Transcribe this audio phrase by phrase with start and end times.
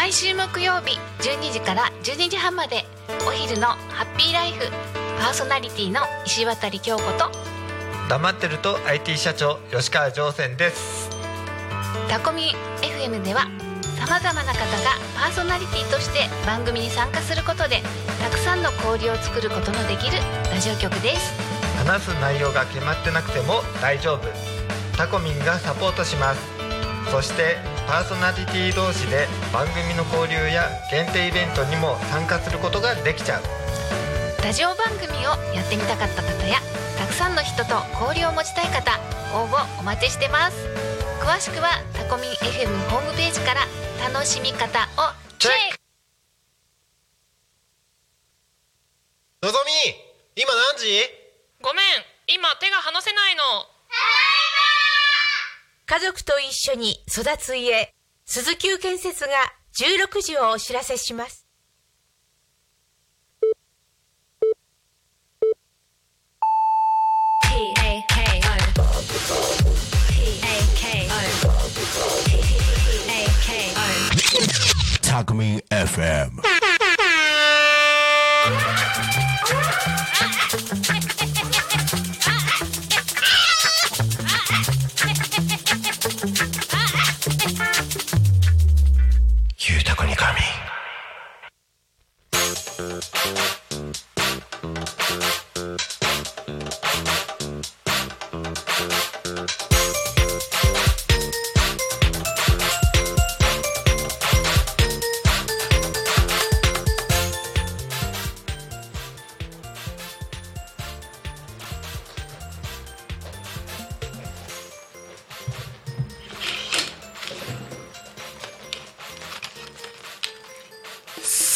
[0.00, 2.86] 毎週木曜日12時から12時半まで
[3.28, 4.64] お昼のハッピーライフ
[5.20, 7.30] パーソナリティの石渡京子と
[8.08, 11.10] 黙ってると IT 社長吉川上泉です。
[12.08, 13.42] タコミ FM では
[13.98, 17.82] さまざまな方がパーソナリティとして番組に参加することで
[18.22, 20.16] たくさんの交流を作ることのできる
[20.50, 21.34] ラジオ局です。
[21.76, 24.26] 話す内容が決まってなくても大丈夫。
[24.96, 26.40] タコミンがサポートします。
[27.10, 33.42] そしてパーソナリティ同士で番組の交流や限定イベントにも参加することができちゃう。
[34.44, 36.60] ラジオ番組をやってみたかった方や
[36.98, 38.98] たくさんの人と交流を持ちたい方
[39.34, 40.56] 応募お待ちしてます。
[41.20, 43.66] 詳しくはタコミン FM ホームページから
[44.08, 44.64] 楽しみ方
[44.96, 45.80] をチェック。
[49.42, 49.72] のぞみ
[50.36, 50.86] 今何時？
[51.60, 51.84] ごめん
[52.28, 53.42] 今手が離せないの
[55.90, 57.92] 家族と一緒に育つ家
[58.24, 59.30] 鈴木建設が
[59.76, 61.48] 16時をお知らせします。
[75.02, 76.69] タクミン FM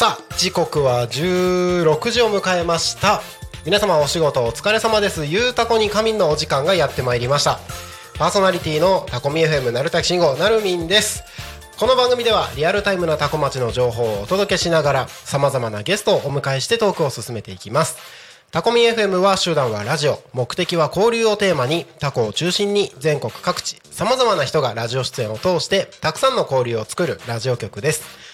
[0.04, 3.22] さあ時刻は16時を迎えました。
[3.64, 5.24] 皆様お仕事お疲れ様です。
[5.24, 7.58] ゆうたこに仮眠のお時間がやってまいりました。
[8.18, 11.24] パーソナリティのタコミ FM なるたきしんごなるみんです。
[11.78, 17.96] この番組ではリアルタイムなタコ町の情報をお届けしながら様々なゲストをお迎えしてトークを進めていきます。
[18.50, 20.22] タコミ FM は手段はラジオ。
[20.34, 28.33] 目的は交流をテーマにタコを中心に全国各地様々な人がラジオ出演を通してたくさんの交流を作るラジオ局です。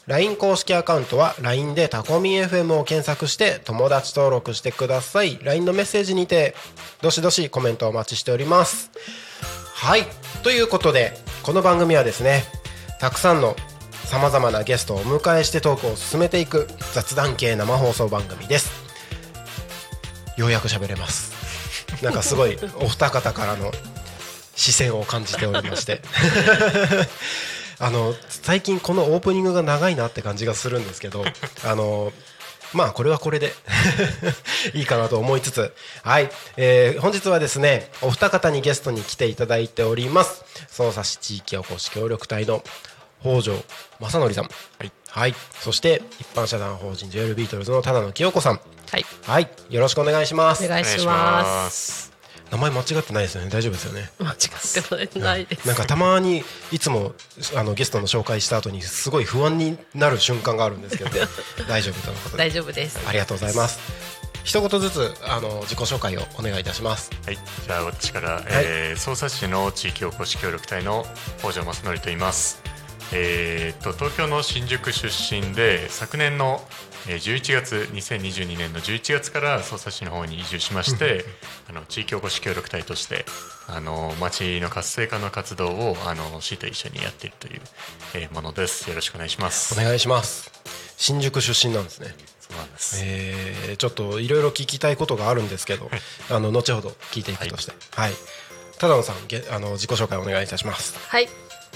[0.07, 5.38] LINE 公式アカウントは LINE でタコミン FM を検索して友達登録してください。
[5.44, 6.56] LINE のメッセージにて
[7.01, 8.92] どしどしコメントお待ちしております。
[9.75, 10.06] はい。
[10.44, 11.12] ということで
[11.44, 12.46] この番組はですね
[13.00, 13.57] たくさんの
[14.06, 18.88] さまざまなゲストをお迎えしてトークを進めていく雑談系生放送番組です。
[20.39, 21.33] ようやく喋れます。
[22.01, 23.74] なんかすごいお二方からの
[24.56, 26.01] 視線を感じておりまして。
[27.81, 31.24] あの最近このオープニングが長いなって感じがするんですけど
[31.63, 32.12] あの
[32.74, 33.53] まあこれはこれで
[34.75, 35.74] いいかなと思いつつ。
[36.03, 40.44] はい、えー本日はですねお二方にゲストに来ていただいております。
[40.69, 42.63] 匝瑳市地域おこし協力隊の
[43.21, 43.62] 北条
[44.00, 44.44] 正則さん。
[44.45, 44.50] は
[44.86, 44.91] い、
[45.60, 48.54] そして一般社団法人ジュエルビートルズの只野清子さん。
[48.92, 49.50] はい、はい。
[49.70, 50.66] よろしくお願いします。
[50.66, 52.10] お願いします。
[52.52, 53.50] 名前間違ってないですよね。
[53.50, 54.10] 大丈夫ですよね。
[54.20, 55.68] 間違ってもないです。
[55.68, 57.14] なんかたまにいつも
[57.56, 61.12] あのゲストの紹介した後にすごい不安になる瞬間があるんですけど。
[61.68, 62.44] 大丈夫とのことで。
[62.44, 63.00] 大丈夫です。
[63.06, 63.80] ありがとうございます。
[64.44, 67.12] 一言ずつあの自己紹介をお願いいたします。
[67.26, 71.06] はい、じゃあ私から、えー、匝瑳市の地域おこし協力隊の
[71.40, 72.69] 北条正則と言います。
[73.12, 76.62] えー、と東京の新宿出身で昨年の
[77.08, 81.24] えー11月2022年の11月から匝瑳市の方に移住しまして
[81.70, 83.26] あの地域おこし協力隊として
[83.68, 87.62] あの町の活性化の活動をあの市と一緒にやっているという、
[88.16, 88.90] えーものです。
[88.90, 89.80] よろしくお願いします。
[89.80, 90.52] お願いします。
[90.98, 92.14] 新宿出身なんですね。
[92.40, 95.90] そうなんです、えーちょっといろいろ聞きたいことがあるんですけど
[96.30, 97.74] あの後ほど聞いていくとして。
[97.96, 98.12] はい。
[98.78, 100.98] ただ野さんげあの自己紹介お願いいたします。
[101.08, 101.28] はい。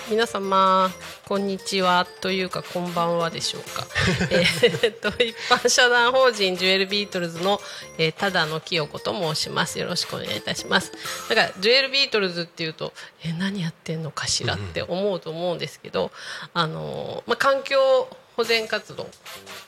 [0.10, 0.90] 皆様
[1.28, 3.88] こんにちはというかこんばんはでしょうか。
[4.32, 7.62] えーっと一般社団法人ジュエルビートルズの、
[7.98, 9.80] えー、た野清子と申します。
[9.80, 10.92] よろしくお願いいたします。
[11.30, 16.12] なんかジュエルビートルズっていうとえー何やってんのかしらって思うと思うんですけど、
[16.54, 19.10] あのーまあ環境保全活動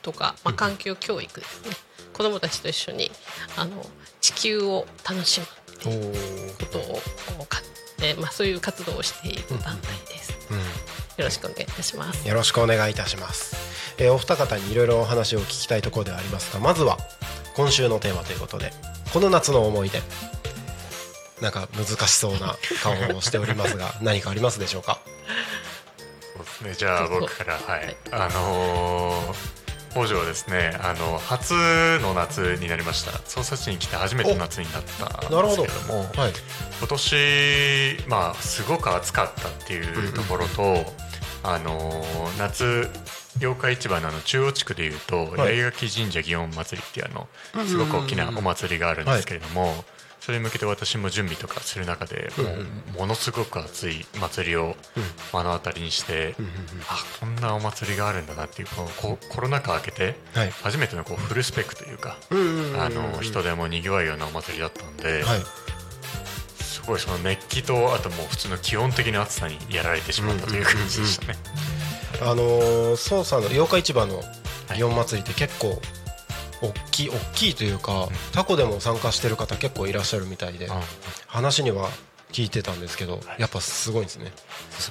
[0.02, 1.78] とか、まあ環境教育ですね。
[2.12, 3.10] 子どもたちと一緒に
[3.56, 3.90] あの
[4.22, 7.02] 地球を楽しむっていうことを
[7.97, 10.31] こうか、えーまあ、そういう活動をしている団体です。
[11.18, 12.27] よろしくお願いいたします。
[12.27, 13.56] よろしくお願いいたします、
[13.97, 16.97] えーお二方にいろいろお話を聞きたいところではありますがまずは
[17.56, 18.74] 今週のテーマということで
[19.13, 20.01] この夏の思い出。
[21.42, 25.00] なんか難しそうな顔をしておりますが 何かありますでしょうか？
[26.38, 27.53] そうですね、じゃあ僕から。
[27.57, 29.65] はい、あのー
[29.95, 30.77] 北条はですね。
[30.83, 31.53] あの初
[32.01, 33.18] の夏になりました。
[33.19, 36.00] 匝瑳市に来て初めての夏になったんですけども。
[36.13, 36.33] はい。
[36.80, 40.86] 今年まあすごく暑かったっていうところと、
[41.44, 42.89] あのー夏
[43.39, 45.27] 八日市場のあの中央地区でいうと、はい。
[45.38, 47.06] 八重垣神社祇園祭りっていう
[47.53, 49.86] あのすごく大きなお祭りがあるんですけれども、
[50.25, 52.31] それに向けて私も準備とかする中で、
[52.98, 54.75] ものすごく熱い祭りを
[55.31, 56.33] 目の当たりにして、
[56.89, 60.50] あこんなお祭りがあるんだなっていうこのココロナ禍明けてはい。
[60.50, 65.42] 初めてのこうフルスペックというか、あの人でもにぎわうようなお祭りだったんで、はい。
[66.56, 71.38] すごいその熱気とあともう普通の基本的な暑さにやられてしまったという感じでしたね。
[72.19, 74.24] あのー、捜査の八日市場の
[74.69, 75.80] 祇園祭りって結構
[76.68, 80.82] 大きい大きいというかタコでも参加してる方結構いらっしゃるみたいであ
[81.28, 81.90] 話には
[82.32, 84.32] 聞いてたんですけどやっぱすごいんですね。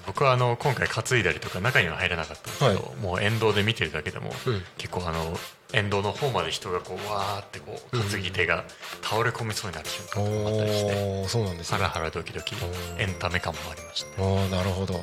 [0.07, 4.63] 僕はあの今回担いだりとか中には入れなかったんですけど、はもう沿道で見てるだけでも、うん。
[4.79, 5.37] 結構あの
[5.75, 8.65] 沿道の方まで人がこうわーってこう担ぎ手が
[9.03, 11.79] 倒れ込みそうになる瞬間もあったりして、そうなんですね。
[11.79, 12.55] ハラハラドキドキ
[12.99, 14.23] エンタメ感もありました。
[14.57, 14.95] なるほど。
[14.95, 14.97] い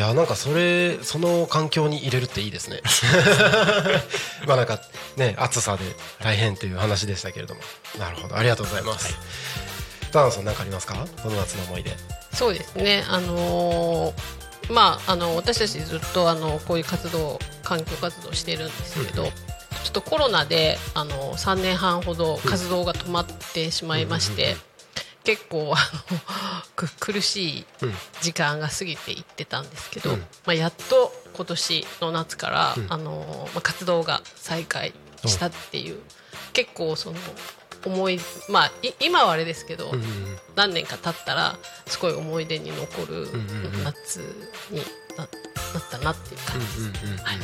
[0.00, 2.82] やなんかそれその環境に入れるっていいですね。
[4.46, 4.80] まあなんか
[5.16, 5.84] ね暑さで
[6.22, 7.60] 大変という話でしたけれども。
[7.98, 8.36] なるほど。
[8.36, 9.14] ありがとうございます、
[10.12, 10.94] 田野さん何かありますか？
[11.22, 11.96] この夏の思い出。
[12.34, 13.04] そうですね。
[13.08, 19.30] あのーまああの私たちずっとあのこういう活動環境活動してるんですけど、ちょ
[19.88, 24.56] っとコロナであの3年半ほど活動が止まってしまいまして。
[25.26, 25.78] 結構あ
[26.12, 27.64] のく苦しい
[28.22, 30.20] 時間が過ぎていってたんですけど、うん。
[30.20, 32.86] まあ、やっと今年の夏から、うん。
[32.88, 35.98] あのまあ、活動が再開したっていう、
[36.52, 37.16] 結構その
[37.84, 40.02] 思いまあい今はあれですけど、うんうん
[40.54, 43.28] 何年か経ったらすごい思い出に残る
[43.84, 44.20] 夏
[44.70, 44.80] に
[45.18, 46.80] ななったなっていう感じです。
[46.80, 47.36] うんうんうんはい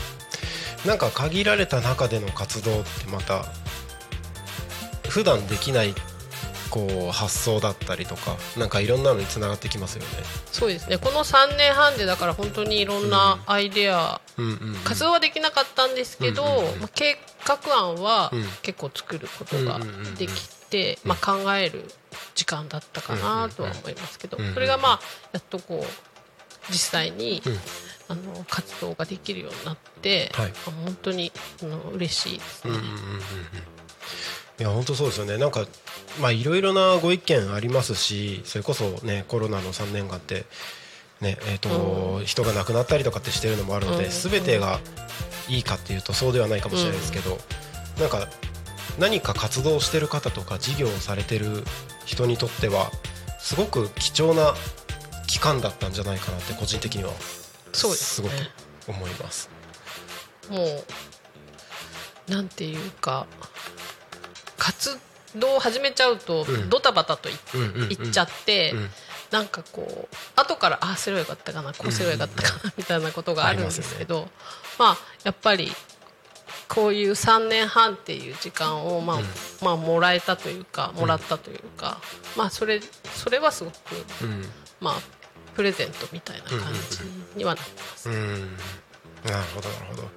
[0.86, 3.44] なんか限られた中での活動ってまた
[5.08, 5.94] 普段できない
[6.72, 10.08] こう発想だったりとかなんかいろんなのにつながってきますよね。
[10.50, 10.96] そうですね。
[10.96, 14.74] この3年半でだから本当にいろんなアイデア、うんうんうん。
[14.76, 16.80] 活動はできなかったんですけど、うんうんうん。
[16.80, 18.44] まあ計画案はうん。
[18.62, 21.84] 結構作ることがうんうんうんうんできて、まあ、考える
[22.34, 24.54] 時間だったかなとは思いますけど、うんうんうん。
[24.54, 25.00] それがまあ
[25.32, 27.58] やっとこう実際に、うん。
[28.08, 30.52] あの活動ができるようになって、はい。
[30.66, 32.74] あ本当にあの嬉しいですね。
[32.74, 33.81] うんうんうんうん
[34.62, 35.38] いや本当そうですよね。
[35.38, 35.66] なんか
[36.20, 40.44] まあいろいろなご意見ありますしそれこそねコロナの3年間って
[41.20, 44.10] ねえーと人が亡くなったりとかってしてるのもあるので、うん。
[44.12, 44.78] 全てが
[45.48, 47.38] いいかっていうとそうではないかもしれないですけど、
[47.98, 48.28] なんか
[49.00, 51.64] 何か活動してる方とか事業をされてる
[52.04, 52.92] 人にとっては
[53.40, 54.54] すごく貴重な
[55.26, 57.10] 期間だったんじゃないかなって個人的には
[57.72, 58.38] すすごくね
[58.86, 59.50] 思います。
[60.48, 60.84] もう
[62.30, 63.26] なんていうか
[64.62, 64.96] 活
[65.36, 66.70] 動を始めちゃうとうん。
[66.70, 67.92] ドタバタとい,、うんうんうん。
[67.92, 68.90] っちゃって、うん。
[69.32, 74.28] なんかこう後からああすればよかったかなこうすればよかったかなみたいなことがあるんですけど、
[74.78, 75.72] まあやっぱり
[76.68, 79.20] こういう3年半っていう時間を、まあ
[79.64, 81.98] まあもらえたというかもらったというか、
[82.36, 82.80] まあそれ
[83.14, 83.74] それはすごく
[84.22, 84.44] うん。
[84.80, 84.94] まあ
[85.56, 87.00] プレゼントみたいな感じ
[87.34, 88.10] にはなってます。
[88.10, 88.56] うん。
[89.24, 90.10] なるほどなるほど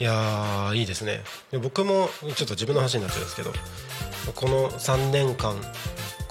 [0.00, 1.22] いやーいいですね。
[1.50, 3.52] で僕もちょっと自分の話になっちゃうんですけど
[4.34, 5.56] この3年間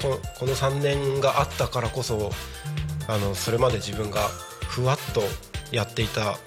[0.01, 2.31] ここの3年があったからこそ
[3.07, 4.27] あのそれまで自分が
[4.67, 5.21] ふわっと
[5.71, 6.38] やっていた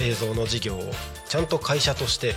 [0.00, 0.90] 映像の事業を
[1.28, 2.34] ちゃんと会社として、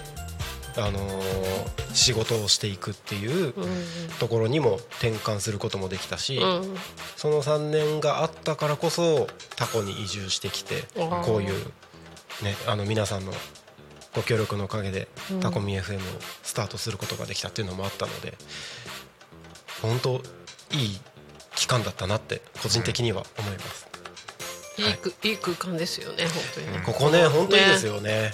[0.77, 3.53] あのー仕事をしていくっていう
[4.19, 6.75] ところにも転換することもできたし、うん。
[7.15, 10.83] その3年があったからこそタコに移住してきて
[11.25, 11.65] こういう、
[12.43, 13.33] ね、あの皆さんの
[14.17, 15.07] ご協力のおかげで
[15.41, 15.99] タコミ FM を
[16.41, 18.33] スタートすることができたっていうのもあったので
[19.83, 20.15] 本当
[20.71, 20.99] いい
[21.55, 23.87] 期間だったなって個人的には思います。
[24.77, 24.89] い。
[24.89, 26.71] いくいい空間ですよね本当に。
[26.71, 26.83] ね。
[26.83, 28.31] ここね本当いいですよね。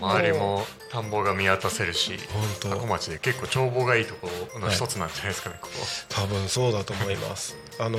[0.00, 2.68] 周りも田んぼが見渡せるし本当。
[2.70, 5.74] 多古町で結構眺望がいいところの一つなんじゃないですかね、ここ。
[6.08, 7.54] 多分そうだと思います。
[7.78, 7.98] あの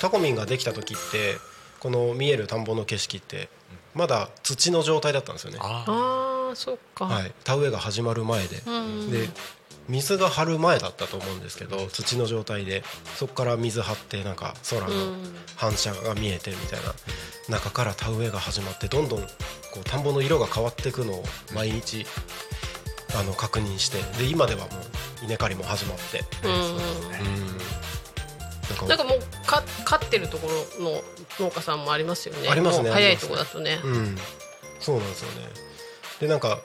[0.00, 1.36] タコミンができた時って
[1.78, 3.48] この見える田んぼの景色って
[3.94, 5.58] まだ土の状態だったんですよね。
[5.60, 7.06] あああそっか。
[7.06, 9.28] はい、田植えが始まる前で、うんで
[9.86, 12.82] 水が張る前だったと思うんですけど土の状態で。
[13.16, 16.94] そこから水張ってなんか空のうん反射が見えてみたいな。
[17.50, 19.26] 中から田植えが始まってどんどんこ
[19.80, 21.24] う田んぼの色が変わっていくのを
[21.54, 22.06] 毎日
[23.14, 23.98] あの確認して。
[24.18, 24.66] で今ではも
[25.22, 26.24] う稲刈りも始まって。
[26.44, 26.58] うんうん。
[26.58, 26.74] うん
[28.88, 31.02] なんかもうか飼ってるところの
[31.40, 32.48] 農家さんもありますよね。
[32.48, 33.78] ありますね早いところだとね。
[33.84, 34.16] うん、
[34.80, 35.48] そうなんですよね。
[36.20, 36.58] でなんか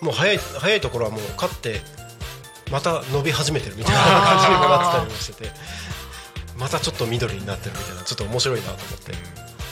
[0.00, 1.80] もう早い早いところはもう勝って
[2.70, 5.50] また伸び始めてるみたいな感じになってたりもしてて。
[6.56, 9.12] またちょっと緑になってるみたいなちょっと面白いなと思って。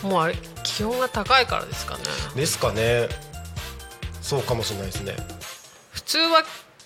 [0.02, 2.02] もうあれ気温が高いからですかね。
[2.34, 3.08] ですかね。
[4.20, 5.16] そうかもしれないですね。
[5.92, 6.42] 普通は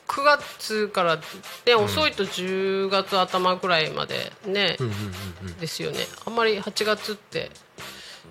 [0.08, 1.16] 9月から
[1.66, 5.56] ね、遅いと10月頭ぐらいまでね、うんうんうんうん。
[5.58, 6.06] ですよね。
[6.24, 7.50] あんまり8月って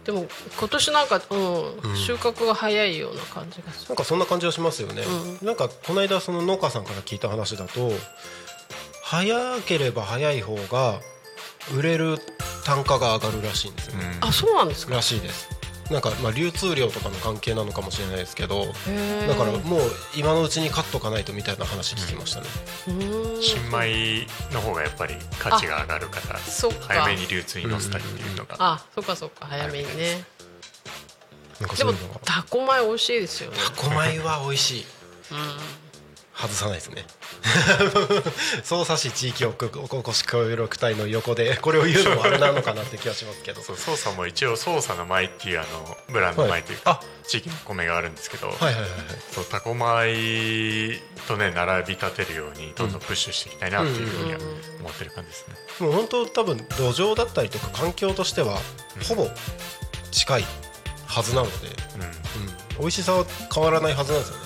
[0.06, 0.28] でも
[0.60, 3.90] 今年なんか、うん収穫が早いような感じがする。
[3.90, 5.04] なんかそんな感じはしますよね、
[5.42, 7.92] なんかこの間その農家さんから聞いた話だと
[9.04, 11.00] 早ければ早い方が
[11.76, 12.20] 売れる
[12.64, 14.96] 単価が上がるらしいんですよね、あそうなんですか？
[14.96, 15.50] らしいです
[15.92, 19.82] なんかまあ流通量とかの関係なのかもしれないですけどだからもう
[20.16, 22.48] 今のうちに買っとかないとみたいな話聞きましたね、
[23.40, 29.46] 新米の方がやっぱり価値が上がるから早めに流通に乗せたりっていうのが、あそっかそっか。
[29.46, 30.24] 早めにね。
[31.78, 31.94] でも
[32.26, 33.58] タコ米美味しいですよね。
[33.64, 34.86] タコ米は美味しい。
[35.32, 35.38] うん。
[36.36, 37.06] 外さないですね
[38.64, 43.62] 匝瑳市地域おこし協力隊の横でこれを言うのもあれなのかなって気がしますけど。
[43.62, 48.90] そう操作も一応操作の米っていうあのブランド米というか、地域の米があるんですけど、はいはいはいはい。
[49.32, 54.40] そうタコ米とね並び立てるようにどんどんプッシュしていきたいなっていうふうには
[54.80, 55.56] 思ってる感じですね。
[55.80, 58.58] もう本当多分土壌だったりとか環境としては
[59.08, 59.28] ほぼ
[60.12, 60.46] 近い
[61.06, 62.02] はずなので、うん。
[62.02, 62.10] うん、
[62.80, 64.42] 美味しさは変わらないはずなんですよね、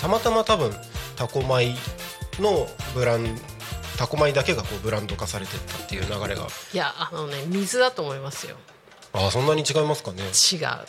[0.00, 0.72] たまたま多分
[1.16, 1.74] タコ米
[2.42, 3.38] のブラン
[3.98, 6.46] タコ米だけがこうブランド化されてったっていう流れが。
[6.72, 8.56] いやあのね水だと思いますよ。
[9.12, 10.22] ああそんなに違いますかね。
[10.22, 10.60] 違う。
[10.62, 10.86] やっ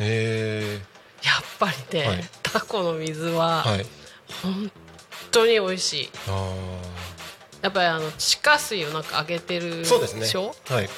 [0.00, 0.80] え
[1.58, 2.24] ぱりね、はい。
[2.42, 3.86] タコの水ははい。
[4.42, 4.70] 本
[5.30, 6.10] 当に美味しい。
[6.28, 6.54] あ
[7.62, 10.26] やっぱりあの地下水をなんか上げてるあそうですね。
[10.26, 10.54] しょ？
[10.66, 10.88] はい。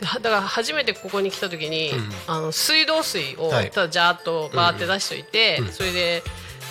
[0.00, 3.70] だから初めてここに来た時に、うんあの水道水をはい。
[3.70, 5.72] ただジャーっとバーって出しといて、うんうん。
[5.72, 6.22] それで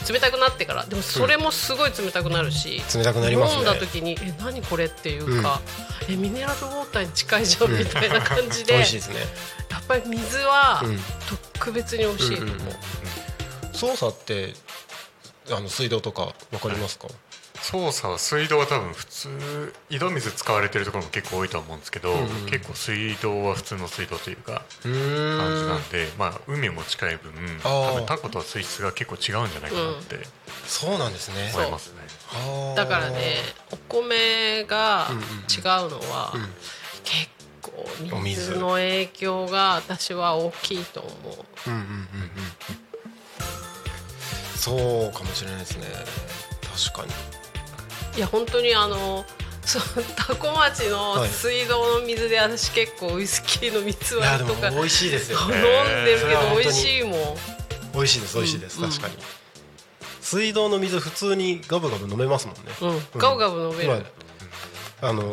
[0.08, 0.86] 冷たくなってから。
[0.86, 3.62] でもそれもすごい冷たくなるし、冷たくなりますね。
[3.62, 5.62] 飲んだ時にえ何これっていうか、
[6.10, 9.16] えミネラルウォーターに近いじゃんみたいな感じで、美味しいですね。
[9.70, 11.00] やっぱり水はうん。
[11.54, 13.74] 特別に美味しいと思う、うんうん。
[13.74, 14.54] 操作って
[15.52, 17.08] あの水道とかわかりますか、
[17.62, 22.46] 操作は水道は多分普通井戸水使われてるところも結構多いと思うんですけど、んうん。
[22.48, 25.36] 結構水道は普通の水道というかうー。
[25.36, 27.32] ん感じなんで、まあ海も近い分
[27.64, 30.20] 多分タコとは水質が結構違うんじゃないかなって
[30.66, 31.52] そうなんですね。
[31.54, 32.00] 思いますね。
[32.28, 33.36] はあだからね
[33.72, 35.28] お米がうんうんうん。
[35.28, 36.42] 違うのは、うん。
[37.04, 37.30] 結
[37.62, 41.10] 構水の影響が私は大きいと思
[41.68, 41.70] う。
[41.70, 42.08] うんうんうんうん。
[44.56, 45.88] そうかもしれないですね。
[46.90, 47.41] 確かに
[48.16, 49.26] いや本当にあの
[49.64, 49.82] そう
[50.16, 54.72] 多古町の水道の水で私結構ウイスキーの三つ割りとか。
[54.72, 55.62] も美味しいですよ飲んね
[56.06, 57.12] でるけど美味しいもん。
[57.94, 58.90] 美味しいです美味しいです、うん。
[58.90, 59.16] 確かに。
[60.22, 63.20] 水道の水普通にガブガブ飲めますもんね、うん。
[63.20, 65.32] ガブガブ飲める、まあ、あの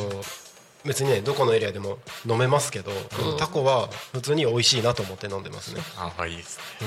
[0.85, 2.93] 別にねどこのエリアでも飲めますけど、
[3.39, 6.87] タコは普通に美味しいなと思って飲んでますね、ああいいですね。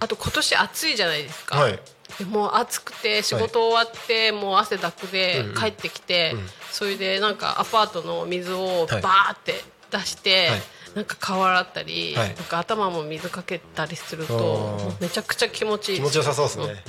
[0.00, 1.78] あと今年暑いじゃないですか、はい。
[2.18, 5.54] でもう暑くて仕事終わってもう汗だくでうんうん。
[5.54, 6.46] 帰ってきて、うん。
[6.70, 9.34] それでなんかアパートの水をバはい。
[9.34, 9.54] ーって
[9.90, 10.62] 出して、はい。
[10.94, 12.28] なんか顔洗ったり、はい。
[12.28, 16.84] なんか頭も水かけたりするとめちゃくちゃ気持ちいい気持ちよさそう ですね、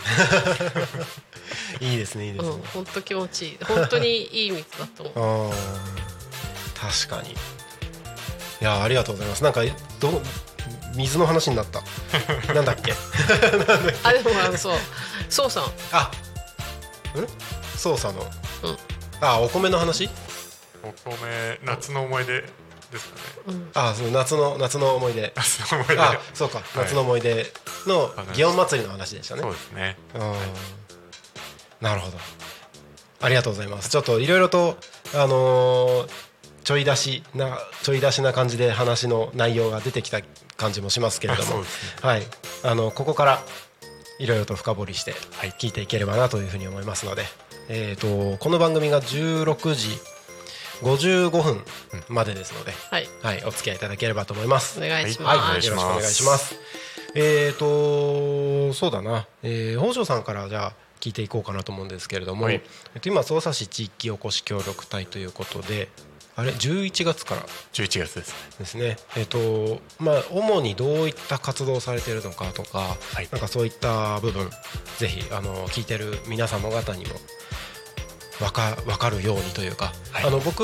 [1.80, 2.50] いいですねいいですね。
[2.50, 3.58] うん、本当気持ちいい。
[3.64, 5.54] 本当にいい水だと思う
[7.08, 7.32] 確かに。
[7.32, 7.36] い
[8.62, 9.44] やありがとうございます。
[9.44, 9.62] なんか
[10.00, 10.22] ど
[10.96, 11.82] 水の話になった。
[12.54, 12.94] なんだっけ？
[14.04, 14.78] あでもあのそう。
[15.30, 15.64] そうさん。
[15.92, 16.12] あ
[17.20, 17.78] ん？
[17.78, 18.22] 操作の、
[18.64, 18.78] うん。
[19.22, 20.10] あお米の話？
[20.84, 22.48] お米夏の思い出で
[23.00, 23.58] すかね。
[23.74, 25.34] あそう夏の夏の思い出。
[25.36, 26.02] 夏の思い出。
[26.02, 27.52] あそうか、夏の思い出
[27.88, 29.42] の祇園祭りの話でしたね。
[29.42, 29.98] そうですね。
[30.14, 30.36] うん。
[31.82, 32.18] なるほど。
[33.22, 33.90] ありがとうございます。
[33.90, 34.78] ちょっといろいろと
[35.14, 36.10] あのー
[36.64, 40.20] ちょい出しなちょい出しな感じで話の内容が出てきた
[40.58, 41.66] 感じもしますけれども、ね。
[42.02, 42.24] はい。
[42.64, 43.44] あのここから
[44.20, 47.24] いろいろと深掘りしてはい聞いていければなというふうに思いますので、
[47.70, 49.90] えー、とこの番組が16時
[50.82, 51.64] 55分
[52.10, 53.08] までですので、はい。
[53.22, 54.80] はい、お付き合いいただければと思います。
[54.80, 56.56] お願いします、はい、よろしくお願いします。
[57.16, 62.62] えーとそうだな、えー、北条さんからじゃあ聞いていこうかなと思うんですけれども、はい。
[62.96, 65.90] えっと今匝瑳市地域おこし協力隊ということで、
[66.36, 67.42] あれ11月から
[67.74, 68.16] ？11月です。
[68.16, 68.98] ねですね。
[69.16, 73.28] えっとまあ主にどういった活動をされているのかとか、はい。
[73.32, 74.50] なんかそういった部分
[74.98, 77.12] ぜひあの聞いてる皆様方にも
[78.42, 80.24] わかわかるようにというか、はい。
[80.26, 80.64] あの僕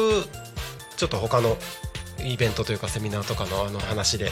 [0.97, 1.57] ちょっと他の
[2.23, 4.31] イベントというかセミナーとかのあの話で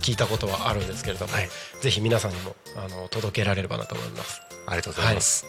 [0.00, 1.48] 聞いたことはあるんですけれども、はい。
[1.80, 4.40] ぜひ皆さんにもあの届けられればなと思います。
[4.66, 5.46] ありがとうございます、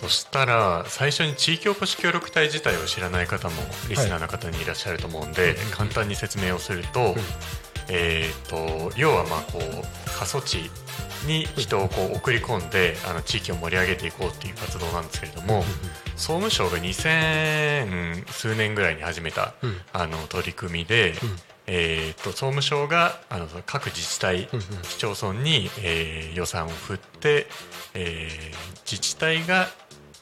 [0.00, 3.54] そしたら最初に地域おこし協力隊自体を知らない方も
[3.88, 7.16] リスナーの方にいらっしゃると思うんで、簡単に説明をすると,、
[7.88, 10.70] えー、と要はまあこう過疎地
[11.26, 15.64] に人をこう送り込んであの地域を盛り上げていこうっていう活動なんですけれども、
[16.14, 19.76] 総務省が2000数年ぐらいに始めた、うん。
[19.92, 21.14] あの取り組みで、
[21.66, 24.48] えー、と総務省があの各自治体、
[24.84, 27.46] 市町村に、えー予算を振って、
[27.94, 29.68] えー自治体が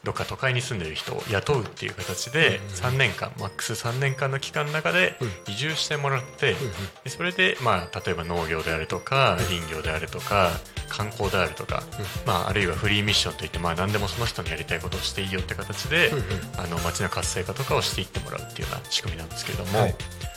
[0.07, 5.17] どっか都会に住んでる人を雇うっていう形で3年間マックス3年間の期間の中で
[5.49, 6.55] 移住してもらって
[7.03, 10.53] でそれで、まあ、例えば農業であるとか林業であるとか
[10.89, 11.83] 観光であるとか、
[12.25, 16.13] まあ、あるいはフリーミッションといって、まあ、何でもその人のやりたいことをしていいよって形で
[16.57, 19.93] あの街の活性化とかをしていってもらうっていうような仕組みなんですけれども。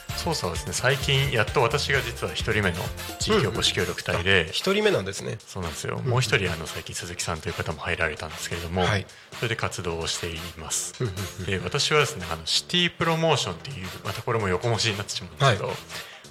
[0.09, 0.73] はい操作はですね。
[0.73, 2.77] 最近やっと私が実は一人目の
[3.19, 5.37] 地域おこし協力隊で、一人目なんですね。
[5.39, 9.05] そうなんですよ、もう一人あの最近鈴木さんという方も入られたんですけれども、はい。
[9.35, 11.45] それで活動をしています、うんうんうん。
[11.45, 15.75] で私はですねあのシティプロモーションっていうまたこれも横文字になってしまうんですけど、はい。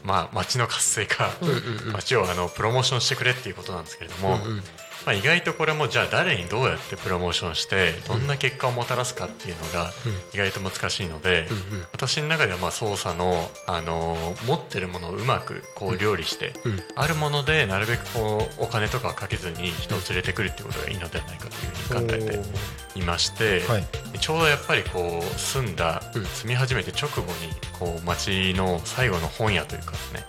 [0.05, 1.93] まあ街の活性化、うんうん。
[1.93, 4.63] 街をあのプロモーションしてくれっていうことなんですけれども、うんうん
[5.09, 9.91] まあ、意外とこれもじゃあ誰にどうやってプロモーションしてどんな結果をもたらすかっていうのが
[10.35, 11.49] 意外と難しいので、
[11.93, 16.83] 私の中ではまあ操作の、あのー持ってるものをうまくこう料理して、うん。
[16.95, 23.87] あるものでなるべくこうお金とかをかけずに人を連れてくるっていうことがいいのではないかというふうに考えていまして、はい。
[24.21, 26.25] ちょうどやっぱりこう住んだ、うん。
[26.27, 30.27] 住み始めて直後にこう町の最後の本屋というかですね、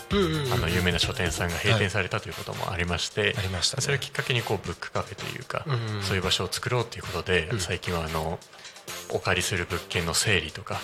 [0.53, 5.73] あの有名な書店さんが閉店されたということもありまして、それをきっかけにこうブックカフェというか、うん。
[5.73, 7.59] うんそういう場所を作ろうということで、うん。
[7.59, 8.39] 最近はあの
[9.11, 10.79] お借りする物件の整理とか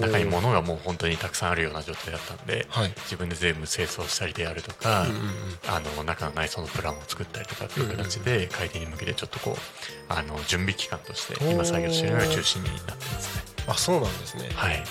[0.00, 2.88] 中に物がもう本当にたくさんあるような状態だったんで、はい。
[3.04, 5.22] 自分で全部清掃したりであるとか、うんうんうん。
[5.68, 9.56] あの中の内装のプランを作ったりとかっていう形で開店に向けてちょっとこう
[10.08, 13.42] あの準備期間として今作業しているのが中心になってますね。
[13.66, 14.50] あそうなんですね。
[14.54, 14.82] はい、へ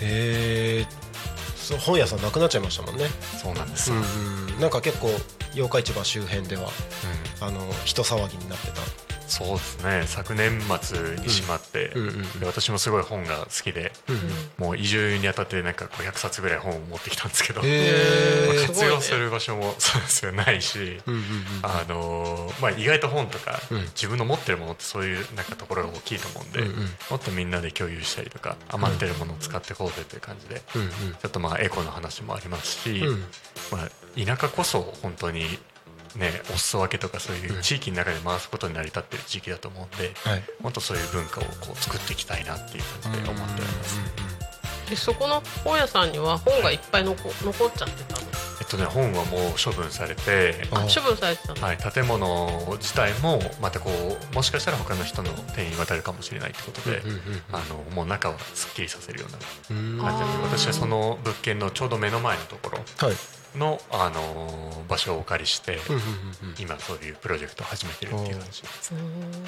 [0.00, 1.07] えそう
[1.76, 3.06] 本屋さんなくなっちゃいましたもんね。
[3.42, 3.96] そうなんですよ。
[3.96, 5.08] うんうんなんか結構
[5.54, 6.68] 八日市場周辺では
[7.40, 9.07] うんあの人騒ぎになってた。
[9.28, 10.04] そうですね。
[10.06, 12.40] 昨年末に閉まって、うんうんうん。
[12.40, 13.92] で私もすごい本が好きで、
[14.56, 21.24] もう移住にあたってなんか500冊ぐらい本を持ってきたんですけど、まあ活用する場所もそうですよないし、うんうんうん。
[21.62, 23.80] あのーまあ、意外と本とか、うん。
[23.88, 26.74] 自分の持ってるものってそういうなんかところが大きいと思うんで、うんうん。
[27.10, 30.88] もっとみんなで共有したりとか余ってるものを使っていこうぜという感じで、うんうん。
[30.88, 33.24] ちょっとまあエコの話もありますし、うん。
[33.70, 33.88] まあ、
[34.18, 35.58] 田舎こそ本当に
[36.16, 40.42] ねお裾分けとかそういう地域の中で回すことに成り立ってる地域だと思うんで、はい。
[40.60, 44.00] もっとそういう文化をこう作っていきたいなっていう感じで思っております。
[44.88, 48.26] でそこの本屋さんには本がいっぱい残残っちゃってたの？
[48.60, 57.02] えっとね本はもう処分されてあ処分されてたの、はい、建物自体もまたこうもしかしたら他の人の手に渡るかもしれないってことで、
[57.52, 59.32] あのもう中はすっきりさせるよう
[59.98, 63.16] な感じで私はその物件のちょうど目の前のところはい
[63.56, 68.62] の、あの場所をお借りして、うんうんうん今そういうプロジェクトを始めてるっていう感じ。
[68.92, 68.94] う。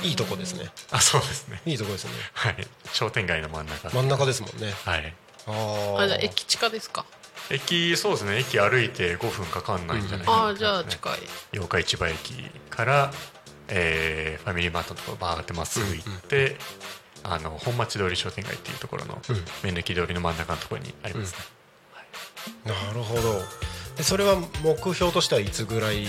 [0.03, 0.71] んいいとこですね。
[0.91, 1.61] あそうですね。
[1.67, 2.11] いいとこですね。
[2.33, 2.57] はい。
[2.93, 3.91] 商店街の真ん中。
[3.91, 4.73] 真ん中ですもんね。
[4.85, 5.15] はい。
[5.47, 7.05] ああじゃあ駅地下ですか？
[7.51, 8.39] 駅そうですね。
[8.39, 11.59] 駅歩いて5分かかんないんじゃないかなああじゃあ近い。
[11.59, 13.13] 八日市場駅から、
[13.69, 16.57] えーファミリーマートのところバーってまっすぐ行って、
[17.25, 19.37] あの本町通り商店街っていうところのうん。
[19.63, 21.35] 目抜き通りの真ん中のところにあります
[22.67, 23.43] ね、なるほど
[24.01, 26.07] でそれは目標としてはいつぐらい？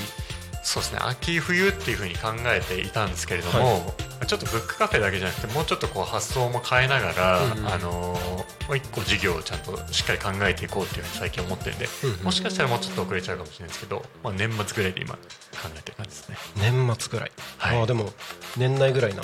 [0.64, 1.00] そうですね。
[1.02, 3.94] 秋冬っていうふうに考えていたんですけれども、
[4.26, 7.68] ちょっとブックカフェだけじゃなくてもうちょっとこう発想も変えながら、うんうん。
[7.68, 8.22] あのー
[8.68, 12.24] もう一個事業をちゃんとしっかり考えていこうっていうふうに最近思ってるんで、うんうん。
[12.24, 15.20] もしかしたらもうちょっと遅れちゃうかもしれないですけど、まあ、年末ぐらいで今考
[15.78, 16.38] えてる感じですね。
[16.56, 17.78] 年末ぐらい、はい。
[17.80, 18.14] ああでも
[18.56, 19.24] 年内ぐらいな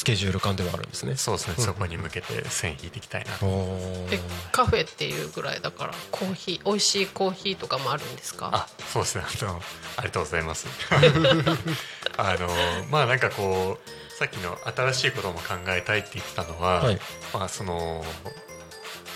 [0.00, 1.14] スケジュール感ではあるんですね。
[1.14, 1.64] そうですね、うん。
[1.64, 3.46] そこに向けて線引いていきたいな。
[3.46, 4.14] おー。
[4.14, 8.48] えカフェっていうぐらいだからコーヒー美味しいコーヒーとかもあるんですか？
[8.50, 9.24] あそうですね。
[9.42, 9.60] あの
[9.98, 10.68] ありがとうございます。
[12.16, 12.48] あの
[12.90, 16.98] まあなんかこうさっきの新しいことも考えたいって言ってたのは、はい。
[17.34, 18.02] まあその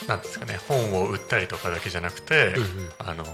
[0.08, 2.90] なんですかね本を売ったりとかだけじゃなくて、うんうん。
[2.98, 3.24] あの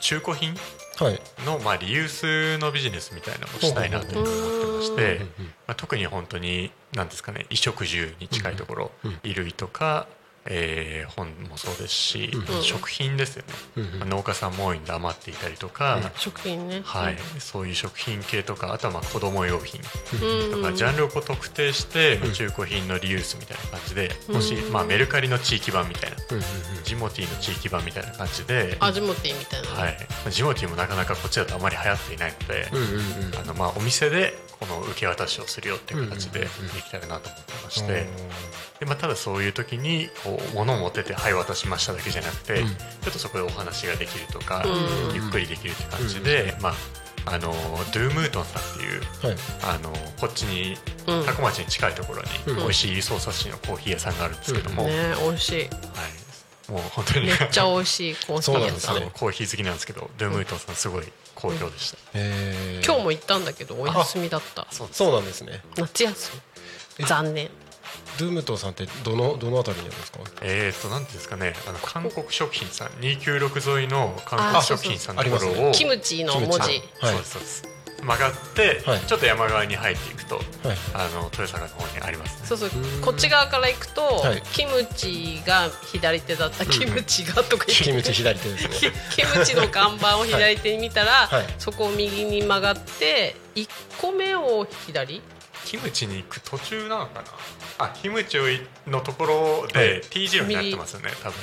[0.00, 0.54] 中古品
[0.98, 1.20] はい。
[1.46, 5.20] の、まあ、リユースのビジネスみたいなのをしたいなというふうに思ってまして、
[5.66, 8.90] まあ、特に本当に何ですかね衣食住に近いところ、
[9.22, 10.06] 衣類とか、
[10.46, 12.62] えー本もそうですし、うん。
[12.62, 13.98] 食品ですよね、うんうん。
[14.00, 16.82] まあ農家さんも多いんで余っていたりとか、食品ね。
[16.84, 19.80] はい、そういう食品系とかあとはまあ子供用品
[20.14, 20.62] うん。
[20.62, 22.32] とか、ジャンルをこう特定して、うん。
[22.32, 24.34] 中古品のリユースみたいな感じで、うん。
[24.36, 26.44] もし、まあ、メルカリの地域版みたいなうんうん
[26.84, 32.84] ジモティーの地域版みたいな感じで、アジモティみたいな、はい、まあジモティーもなかなかこっちだとあまり流行っていないので、うんうん
[33.26, 33.38] うん。
[33.38, 36.82] あのまあお店でこの受け渡しをするよっていう形ででうんうんうんうん。
[36.82, 38.06] きたらなと思ってまして、
[38.80, 42.68] でまあ、ただそういう時にこう物を持ってて「はい渡しました」だけじゃなくて、うん。
[42.68, 42.74] ちょ
[43.10, 45.14] っとそこでお話ができるとか、うん。
[45.14, 46.74] ゆっくりできるって感じで、まあ
[47.26, 47.52] あの
[47.92, 49.36] ドゥームートンさんっていうはい。
[49.64, 51.26] あのこっちにうん。
[51.26, 52.56] 多古町に近いところうん。
[52.56, 56.72] に美味しい操作士のコーヒー屋さんがあるんですけども、はい、ね美味しい。
[56.72, 58.96] もう本当にめっちゃ美味しいコーヒー屋さん。
[58.96, 62.86] あのコーヒー好きなんですけどドゥームートンさんすごい好評でした、えー。
[62.86, 64.66] 今日も行ったんだけどお休みだった。
[64.70, 65.62] そうなんですね。
[65.76, 66.30] 夏休
[66.98, 67.04] み。
[67.04, 67.50] 残念
[68.20, 70.18] ドゥームトンさんってどのどのあたりにあるんですか？
[70.42, 71.54] えーとなんていうんですかね。
[71.66, 76.58] あの韓国食品さん296沿いの韓国食品さんのところをキムチの文字。
[76.58, 76.82] はい。
[77.00, 77.64] そうですそうです。
[78.02, 79.00] 曲がって、はい。
[79.00, 80.46] ちょっと山側に入っていくとはい。
[80.94, 82.40] あの豊坂の方にあります。
[82.40, 82.70] ねそうそう
[83.02, 84.42] こっち側から行くと、はい。
[84.52, 87.84] キムチが左手だったキムチがとか言って。
[87.84, 88.92] キムチ左手ですね。
[89.16, 91.46] キムチの看板を左手に見たら、はい。
[91.58, 95.22] そこを右に曲がって1個目を左？
[95.66, 97.24] キムチに行く途中なのかな？
[97.84, 98.38] あキムチ
[98.86, 101.38] のところで T 字路になってますよね多分。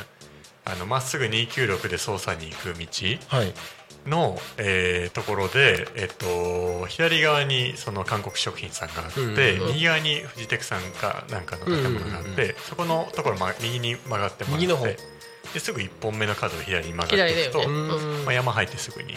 [0.66, 3.54] あのまっすぐ296で操作に行く道はい。
[4.06, 14.96] の、えーところで、えっと、左側にその韓国食品さんがあって、右側にフジテクさんかなんかの建物があって、そこのところ、ま、右に曲がってもらっ
[15.54, 17.70] ですぐ1本目の角を左に曲がっていくと、ねう
[18.22, 19.16] んまあ、山入ってすぐに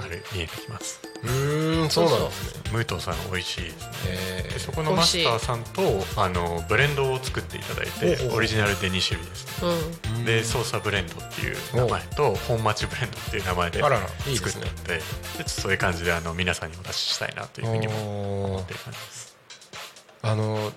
[0.00, 1.00] あれ見えてきます。
[1.22, 2.84] うーんそうなんですねムー。
[2.84, 5.82] トンさん美味しいですねそこのマスターさんと
[6.16, 9.62] あのブレンドを作っていただいてオリジナルで2種類です。
[9.62, 9.68] ね
[10.18, 10.24] うん。
[10.24, 19.36] でソーサブレンドっていう名前と本町ブレンドっていう名前で作ってってでちょっとそういう感じであの皆さんにお出ししたいなというふうにも思ってる感じです。
[20.22, 20.72] あの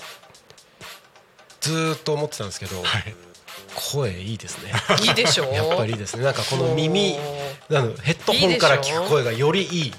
[1.61, 3.28] ずーっと思ってたんですけどはい
[3.75, 4.71] 声いいですね。
[5.03, 5.45] いいでしょ？
[5.53, 6.23] やっぱりいいですね。
[6.23, 7.19] なんかこの耳も
[7.69, 9.93] なのヘッドホンから聞く声がよりいい。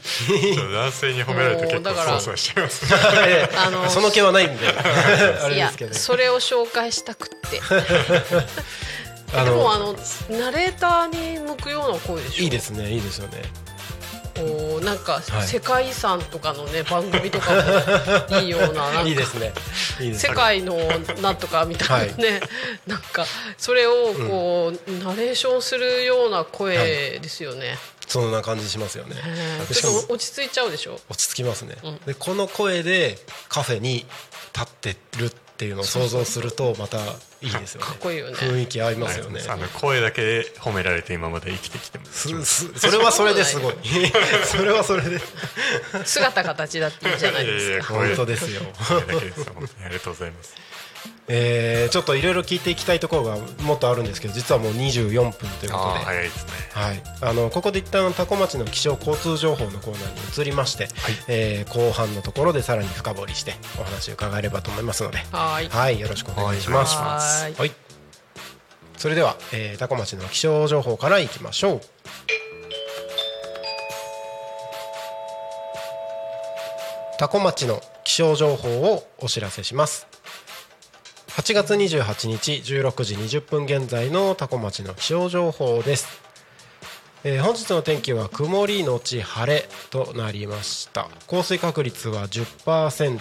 [0.72, 2.10] 男性に褒められると結構もうだから。
[2.12, 2.86] そうそうしちゃいます
[3.26, 4.66] ええあのその気はないんで。
[5.42, 5.94] あういやれですけど。
[5.94, 7.60] それを紹介したくって。
[9.32, 9.98] あでもあのの
[10.40, 12.42] ナレーターに向くような声でしょ？
[12.42, 13.42] いいですねいいですよね
[14.40, 15.46] こうなんかはい。
[15.46, 17.50] 世界遺産とかのね番組とか
[18.30, 19.52] も いいようないいですね。
[20.14, 20.76] 世界の
[21.20, 22.40] なんとかみたいなね、
[22.86, 23.26] なんか
[23.58, 27.78] それをこう、ナレーションするような声ですよね。
[28.06, 29.16] そんな感じしますよね。
[29.24, 29.62] え。
[29.68, 30.98] ーしかもちょっと落ち着いちゃうでしょ？
[31.08, 31.96] 落ち着きますね、うん。
[31.98, 34.06] でこの声でカフェに
[34.52, 36.96] 立ってるっていうのを想像するとまた
[37.42, 37.86] いいですよね。
[37.86, 38.32] かっこいいよね。
[38.32, 42.28] 雰囲気合いますよね、あの声だけで褒められて今まで生きてきてます。
[42.46, 43.74] すすそれはそれですごい。
[44.48, 45.20] それはそれで。
[46.06, 47.92] 姿形だっていいじゃないですか。
[47.92, 48.62] いやいやいや本当ですよ。
[48.88, 49.44] 声だけです。
[49.52, 50.54] 本当にありがとうございます
[51.28, 60.88] えーちょっといろいろ聞いていきたいところがもっとあるんですけど実はもう24分ということで早いですねはい、あのここで一旦多古町の気象交通情報のコーナーに移りまして、
[61.28, 66.96] えー後半のところでさらに深掘りしてお話を伺えればと思いますので、はいはい、よろしくお願いします。
[66.96, 67.72] はいはい。
[68.96, 71.80] それでは、えー、多古町の気象情報からいきましょう。
[77.18, 80.09] 多古町の気象情報をお知らせします。
[81.40, 86.06] 8月28日16時20分現在の多古町の気象情報です。
[87.24, 91.08] えー本日の天気は曇りのち晴れとなりました。
[91.28, 93.18] 降水確率は10%、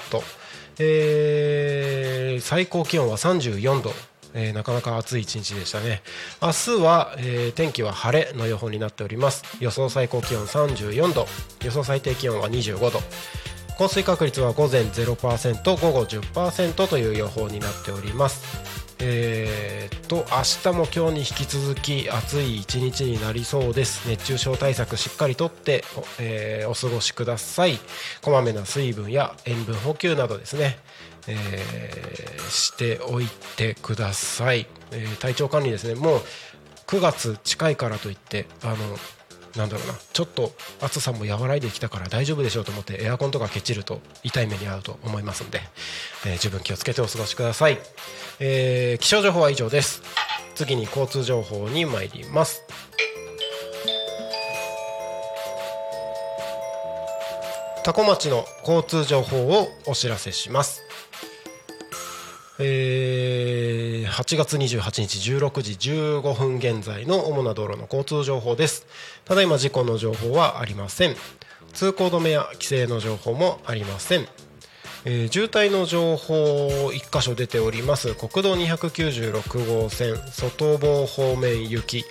[0.79, 3.93] えー最高気温は34度、
[4.33, 6.01] えーなかなか暑い一日でしたね。
[6.41, 9.45] 明日は、えー天気は晴れの予報になっております。
[9.61, 11.25] 予想最高気温34度。
[11.63, 12.99] 予想最低気温は25度。
[13.79, 18.43] 降水確率は午前0%午後10%という予報になっております。
[18.99, 24.09] えーっと明日も今日に引き続き暑い一日になりそうです。
[24.09, 27.79] 熱中症対策しっかりとってお,、えーお過ごしください。
[28.21, 30.77] こまめな水分や塩分補給などですね、
[31.27, 35.95] えーしておいてください、えー体調管理ですね。
[35.95, 36.21] もう
[36.87, 38.75] 9月近いからといってあの
[39.55, 39.93] なんだろうな。
[40.13, 45.61] ちょっと暑さも和らいできたから大丈夫でしょうと思ってエアコンとかケチると痛い目に遭うと思いますので、
[46.25, 47.79] えー十分気をつけてお過ごしください、
[48.39, 50.01] えー気象情報は以上です。
[50.55, 52.63] 次に交通情報に参ります。
[57.83, 60.83] 多古町の交通情報をお知らせします。
[62.59, 63.58] えー
[64.19, 68.85] 8月28日16時15分現在の主な道路の交通情報です。
[69.23, 71.15] ただいま事故の情報はありません。
[71.71, 74.27] 通行止めや規制の情報もありません。
[75.05, 82.03] えー渋滞の情報1箇所出ております国道296号線外房方面行き。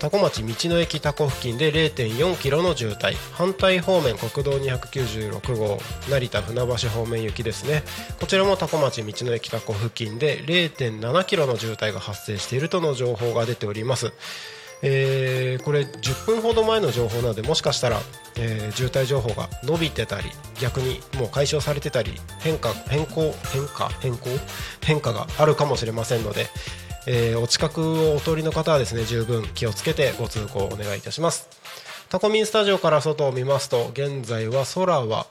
[0.00, 3.14] 多古町道の駅多古付近で0.4キロの渋滞。
[3.32, 7.82] 反対方面国道296号成田船橋方面行きですね。
[8.18, 14.14] こちらも多古町道の駅多古付近で0.7キロの渋滞が発生しているとの情報が出ております。
[14.82, 18.00] えーこれ10分ほど前の情報なのでもしかしたら、
[18.38, 24.30] えー渋滞情報が伸びてたり逆にもう解消されてたり変化変更変化変更？
[24.82, 26.46] 変化があるかもしれませんので、
[27.12, 31.48] えーお近くをお通りの方はですね十分気をつけてご通行お願いいたします。
[32.08, 35.26] タコミンスタジオから外を見ますと現在は空は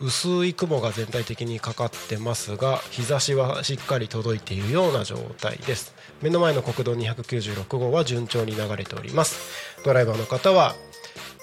[0.00, 5.94] 薄い雲が全体的にかかってますが日差しはしっかり届いているような状態です。
[6.20, 9.38] 目の前の国道296号は順調に流れております。
[9.84, 10.74] ドライバーの方は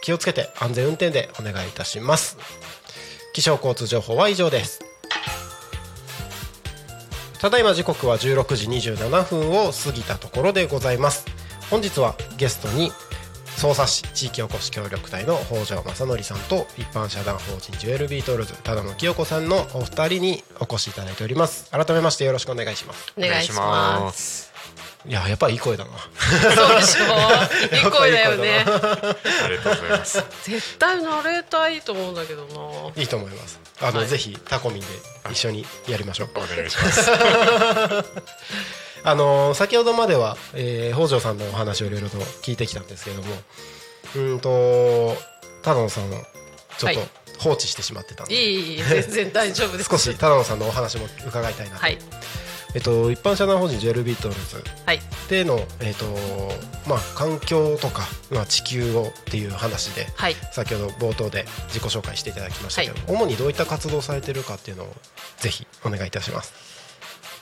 [0.02, 2.38] 気をつけて安全運転でお願いいたします。
[3.34, 4.89] 気象交通情報は以上です。
[7.40, 11.26] ただいま時刻は16時27分を過ぎたところでございます。
[11.70, 12.92] 本日はゲストに
[13.56, 21.72] 匝瑳市地域おこし協力隊の北条正則さんと一般社団法人ジュエルビートルズただの清子さんのお二人にお越しいただいております。
[21.72, 23.14] 改めましてよろしくお願いします。
[23.18, 24.49] お願いします。
[25.06, 25.92] いややっぱりいい声だな。
[25.98, 28.66] そうでしょいい声だよね。
[28.68, 32.92] ありがとうございます絶対ナレーターいいと思うんだけどな。
[33.02, 33.60] いいと思います。
[33.82, 34.08] あの、はい。
[34.08, 34.86] ぜひタコミンで
[35.32, 36.30] 一緒にやりましょう。
[36.36, 37.10] お願いします。
[39.06, 43.28] あのー先ほどまでは、えー北条さんのお話をいろいろと聞いてきたんですけども
[44.16, 45.16] うーんと
[45.64, 46.16] ただのさんを
[46.78, 47.10] ちょっとはい。
[47.40, 49.90] 放置してしまってたんで、いいいい全然大丈夫です。
[49.90, 51.98] 少しただのさんのお話も伺いたいなと、はい
[52.76, 55.00] えっと、一般社団法人ジェルビートルズはい。
[55.30, 56.06] での、えっと
[56.88, 60.36] まあ、環境とか、まあ、地球をっていう話ではい。
[60.52, 63.24] 先ほど冒頭で自己紹介していただきましたけど、はい。
[63.24, 64.96] 主にどういった活動をされてるかっていうのを
[65.38, 66.70] ぜひお願いいたします。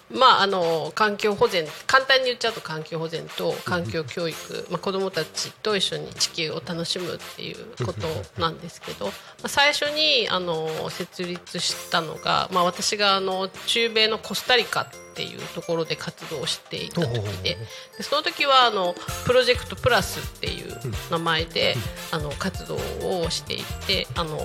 [0.09, 8.07] まあ、あの環境保全簡単に言っちゃうと環境保全と環境教育、 まあ、子どもたちと一緒に地球を楽しむっていうこと
[8.39, 9.11] なんですけど、 ま
[9.43, 17.57] あ、最初にあの設立したのが、まあ、私があの中米のコスタリカっていうところで活動していた時で
[17.97, 18.93] でその時はあの
[19.25, 20.77] プロジェクトプラスっていう
[21.09, 21.75] 名前で、
[22.11, 22.75] あの活動
[23.21, 24.37] をしていてあの、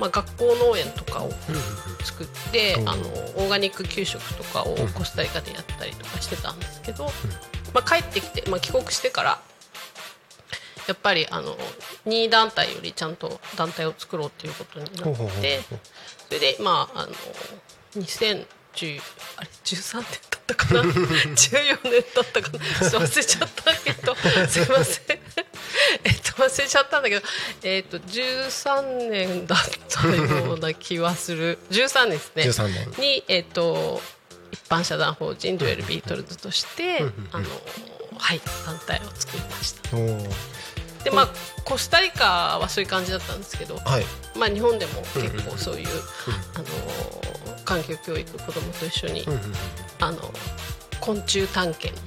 [0.00, 1.30] まあ、学校農園とかを
[2.02, 3.02] 作って、あの
[3.36, 7.04] オーガニック給食とかをコスタリカでやったりとかしてたんですけど、
[7.74, 9.42] まあ、帰ってきて、まあ、帰国してから
[10.88, 11.56] やっぱりあの
[12.06, 15.60] 2団体よりちゃんと団体を作ろうっていうことになって
[16.28, 17.12] それでまああの
[18.74, 19.00] 2010
[19.36, 20.82] あれ13年だったかな？
[20.92, 22.58] 14年だったかな？
[22.58, 24.14] 忘れちゃったけど。
[24.48, 25.18] すいません。
[26.04, 27.26] えっと忘れちゃったんだけど。
[27.62, 29.58] えっと13年だっ
[29.88, 31.58] たような気はする。
[31.70, 32.42] 13年ですね。
[32.44, 32.90] 13年。
[32.98, 34.02] に、えっと
[34.52, 37.46] 一般社団法人デュエルビートルズとして、あの
[38.18, 39.90] はい団体を作りました。
[41.04, 41.28] でまあ
[41.64, 44.06] コスタリカはそういう感じだったんですけど、はい。
[44.36, 45.88] まあ、日本でも結構そういう、
[46.54, 46.64] あの
[47.64, 49.24] 環境教育子どもと一緒に、
[50.00, 50.32] あの
[51.00, 52.00] 昆虫探検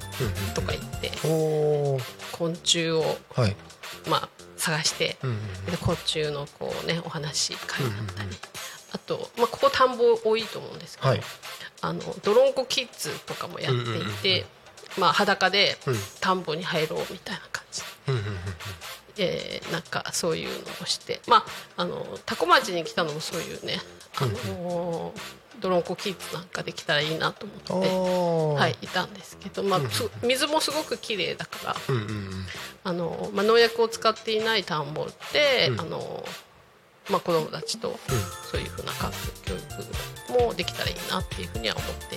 [0.54, 2.04] とか行って、おー。
[2.32, 3.04] 昆虫を、
[3.36, 3.56] はい。
[4.10, 8.30] まあ、探して、うんうんで昆虫のこう、ね、お話会だったり、
[8.94, 11.22] あと、まあ、ここ田んぼ多いと思うんですけど、はい。
[11.82, 14.46] あのドロンコキッズとかもやっていて、
[14.98, 15.96] まあ、裸でうん。
[16.22, 17.82] 田んぼに入ろうみたいな感じ。
[17.82, 17.88] で。
[18.08, 18.36] うんうんうん。
[19.20, 21.38] えーなんかそういうのをしてま
[21.76, 23.80] ああの多古町に来たのもそういうね
[24.20, 25.12] あの、
[25.60, 32.46] ドロンコキッズなんかできたらいいなと思って、はい、いたんですけど、まあ、す水もすごく綺麗だからうんうんうん。
[32.84, 36.24] あの、まあ、農薬を使っていない田んぼで、あの
[37.10, 38.00] まあ、子どもたちと
[38.52, 42.16] そういうふうな環境教育もできたらいいなっていうふうには思って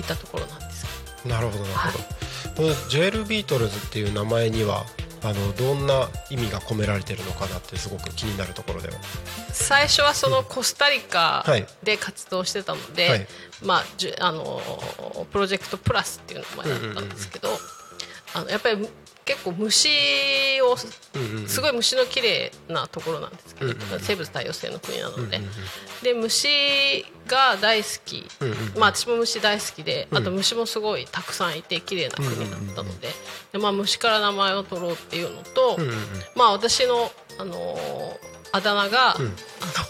[0.00, 0.86] いたところなんです
[1.22, 1.34] けど。
[1.34, 2.04] なるほどなるほど、
[2.56, 4.84] このジュエルビートルズっていう名前には
[5.22, 8.94] あのどんな意味が込められてるのかなってすごく気になるところでは。
[9.52, 11.66] 最初はそのコスタリカはい。
[11.82, 13.26] で活動してたので、はい。
[13.62, 14.60] まあじゅあの
[15.32, 17.48] プロジェクトプラスっていう名前だったんですけど、
[18.34, 18.88] あのやっぱり
[19.28, 19.90] 結構虫
[20.62, 20.74] を
[21.46, 25.42] すごい虫の綺麗なところなんですけど、生物多様性の国なので、
[26.02, 28.26] で虫が大好き、
[28.78, 33.08] まあ私も虫大好きで、あと虫もすごいたくさんいて綺麗な国だったので、
[33.52, 35.76] でまあ虫から名前を取ろうっていうのと、
[36.34, 39.18] まあ私のあのーあだ名が、あ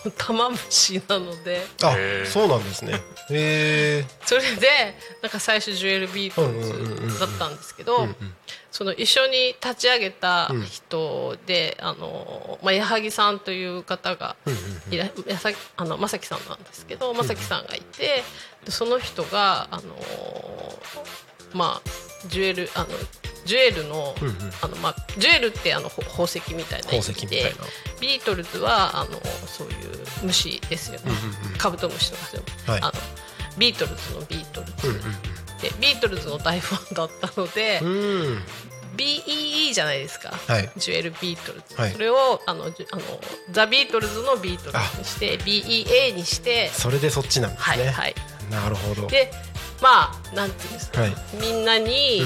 [0.04, 1.64] の玉虫なので。
[1.80, 1.94] あ
[2.26, 2.94] そうなんですね。
[3.30, 8.08] へえそれでなんか最初ジュエルビートルズだったんですけど
[8.70, 14.36] その一緒に立ち上げた人で、あのまあ、矢作さんという方が
[14.90, 18.22] いら矢作あの正樹さんなんですけど正樹さんがいて
[18.64, 19.82] でその人があの
[21.54, 22.86] まあジュエルあの
[23.46, 24.14] ジュエルの,、
[24.60, 27.54] あのまあ、ジュエルってあのほ宝石みたいな意宝石味で
[27.98, 29.74] ビートルズはあのそういう
[30.24, 31.12] 虫ですよね、
[31.56, 32.80] カブトムシとかそういう、はい。
[32.82, 32.92] あの
[33.56, 35.00] ビートルズのビートルズ、
[35.60, 38.42] でビートルズの大ファンだったので、うん。
[38.96, 40.70] BEE じゃないですか、はい。
[40.76, 41.92] ジュエルビートルズ、はい。
[41.92, 42.74] それをあのあの
[43.52, 48.14] ザ・ビートルズのビートルズにして BEA にしてそれでそっちなんですね、はいはい。
[48.50, 49.06] なるほど。
[49.06, 49.30] で
[49.80, 51.12] まあなんていうんですか、はい。
[51.40, 52.22] みんなに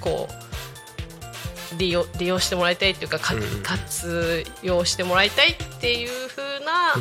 [0.00, 6.94] こう利用利用してもらいたいっていうか活用してもらいたいっていうふうな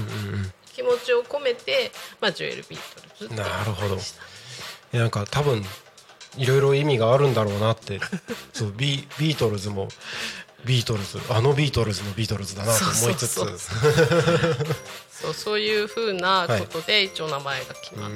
[0.74, 2.80] 気持ちを込めて、まあ、ジュエルビー
[3.18, 3.98] トルズっていうなるほど
[5.00, 5.64] なんか多分
[6.38, 8.00] いろいろ意味があるんだろうなって。
[8.54, 9.88] そうビビートルズも
[10.66, 13.36] ビートルズあのビートルズのビートルズだなと思いつつ。
[15.22, 18.12] そうそういうふうなことで一応名前が決まっ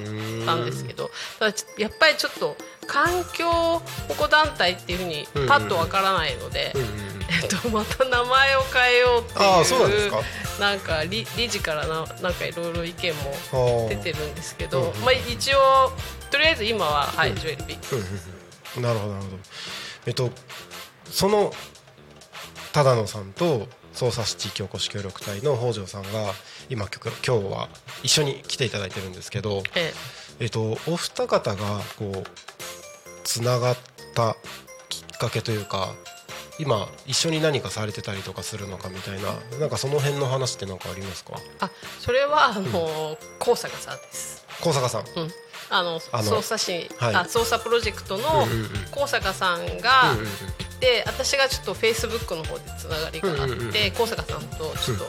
[0.46, 3.82] たんですけど、ただやっぱりちょっと環境保
[4.18, 6.74] 護団体っていうふうにパッとわからないので、
[7.42, 10.12] えっと、また名前を変えようっていう
[10.60, 11.04] なんか？
[11.04, 15.92] 理理事からななんかいろいろ意見も出てるんですけど、まあ、一応
[16.30, 19.38] とりあえず今は、はいジュエルビーなるほどなるほど。
[20.06, 20.30] えっと
[21.10, 21.52] その
[22.72, 26.08] 只野さんと匝瑳市地域おこし協力隊の北条さんが
[26.68, 27.68] 今今日今日は
[28.04, 29.92] 一緒に来ていただいてるんですけど、え
[30.38, 30.44] え。
[30.46, 32.24] っと、お二方がこう
[33.24, 33.76] つながっ
[34.14, 34.36] た
[34.88, 35.92] きっかけというか
[36.60, 41.34] 今一緒に何かされてたりとかするのかみたいななんかその辺の話って何かありますか？
[41.58, 44.46] あそれはあの高坂さんです。
[44.62, 45.00] 高坂さん。
[45.00, 45.30] うん
[45.70, 47.14] あの捜査市、はい。
[47.14, 48.68] あ捜査プロジェクトのうんうんうん。
[48.90, 50.26] 高坂さんがうんうんうん。
[50.26, 50.28] い
[50.80, 55.08] て、私がちょっとフェイスブックの方でつながりがあって、うんうんうん高坂さんとちょっと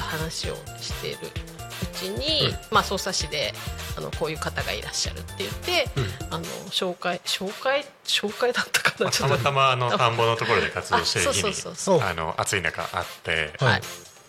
[0.00, 3.52] 話をしているうちに、まあ捜査市で
[3.96, 5.86] あのこういう方がいらっしゃるって言って、
[6.30, 9.36] あの紹介紹介紹介だったかな、まあちょっと。
[9.36, 13.80] たまたまあの田んぼのところで活動してるそうそうそうにあの暑い中あって、はい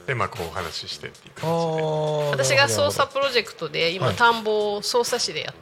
[0.07, 1.83] でまあこうお話ししてっていうあ感じで。
[1.83, 4.15] ー私が捜査プロジェクトで今はい。
[4.15, 5.53] 田んぼを捜査市でやっ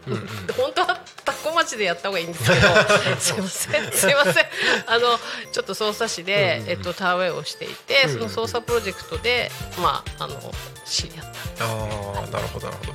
[0.46, 2.56] て、本当は田子町でやった方がいいんですけど
[3.20, 4.46] すいませんすいません。
[4.88, 5.20] あの
[5.52, 10.40] ちょっと捜査市で、えっと、田植えをしていて、その捜査プロジェクトでまああの
[10.86, 11.26] 知り合っ
[11.58, 11.66] た。
[11.66, 12.94] あーなるほどなるほど。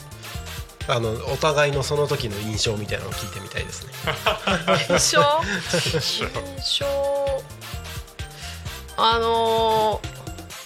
[0.86, 3.92] あのお互いのその時の印象みたいなのを聞いてみたいですね。
[4.90, 5.20] 印象？
[6.58, 6.86] 印象？
[8.96, 10.03] あのー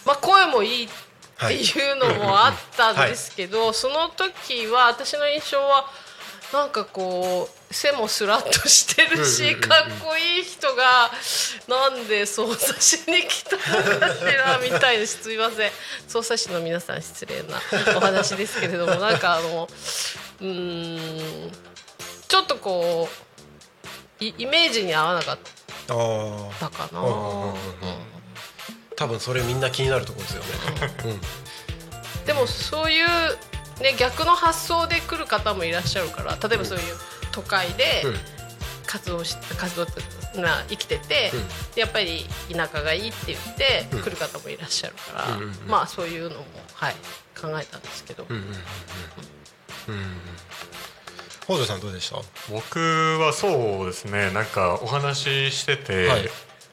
[0.09, 0.89] まあ声もいいっ
[1.39, 5.85] ていうのもあったんですけど、その時は私の印象は
[6.53, 11.11] なんかこう背もスラッとしてるし、かっこいい人が
[11.69, 13.63] なんで捜査しに来たの
[14.01, 15.71] かしらみたいですすいません。
[16.09, 17.61] 捜査士の皆さん失礼な
[17.97, 19.69] お話ですけれどもなんかあの
[20.41, 21.51] うーん
[22.27, 23.09] ちょっとこ
[24.21, 25.39] ういイメージに合わなかっ
[26.59, 27.01] たかな、
[28.99, 31.21] 多分それみんな気になるところですよね。
[32.27, 33.07] でもそういう、
[33.81, 36.97] ね、逆の発想で来る方もいらっしゃるから例えばそういう
[37.33, 38.21] 都会でうん。
[38.87, 39.85] 活動し活動
[40.41, 41.49] が生きてて、うん。
[41.75, 44.03] でやっぱり田舎がいいって言ってうん。
[44.03, 45.59] 来る方もいらっしゃるから、うんうんうん。
[45.69, 46.97] まあそういうのも、はい、
[47.41, 48.49] 考えたんですけど、うんうんうん
[49.89, 49.95] うん。
[49.95, 50.21] うん。
[51.45, 52.17] 北条さんどうでした？
[52.51, 52.79] 僕
[53.21, 56.31] はそうですねなんかお話ししてて、はい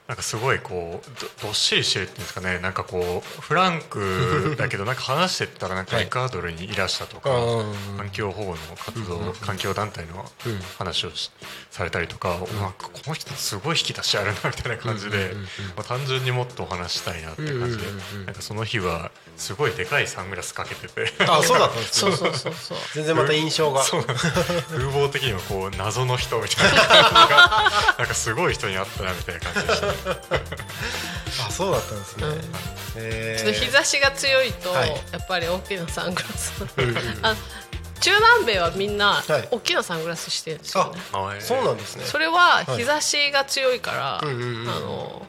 [0.07, 2.59] なんかすごいこうどどっしりしてるっていうんですかね。
[2.59, 6.05] なんかこうフランク だけどなんか話してったらなんかはい。
[6.05, 10.61] エクアドルにいらしたとか、うん環境保護の活動、環境団体のうん。
[10.77, 11.31] 話をし
[11.71, 12.73] されたりとか、なん。
[12.73, 15.39] かこの人すごい引き出しあるなみたいな感じで、うんうんうんうん。
[15.39, 15.47] ま
[15.77, 18.25] あ、単純にもっとお話したいなって感じで、うんうんうんうん。
[18.27, 21.13] なんかその日はすごいでかいサングラスかけてて。
[21.27, 22.11] あ、そうだったんですね。
[22.15, 22.77] そうそうそうそう。
[22.93, 23.83] 全然また印象が。
[23.83, 23.97] 風
[24.87, 29.94] 貌的にはこう謎の人みたいな感じがなんかすごい人に会ったなみたいな感じでした、ね、
[31.47, 32.25] あ、そうだったんですね。
[32.97, 34.89] えちょっと日差しが強いと、はい。
[35.11, 36.53] やっぱり大きなサングラス。
[36.77, 37.35] うんうんあ
[38.01, 39.47] 中南米はみんなはい。
[39.49, 40.99] 大きなサングラスしてるんですよね、
[41.39, 42.05] そうなんですね。
[42.05, 44.69] それは日差しが強いから、うんうんうん。
[44.69, 45.25] あの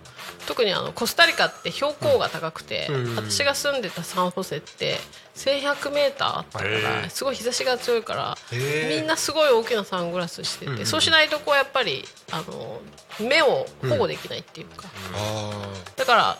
[0.47, 4.97] 特にあのコスタリカって標高が高くて、うん私が住んでたサンホセって
[5.35, 7.11] 1100メーターあったかへらー。
[7.11, 12.81] すごい日差しが強いからみんなすごい大きなサングラスしてて、そうしないとこうやっぱりあの
[13.21, 16.39] 目を保護できないっていうか、あだから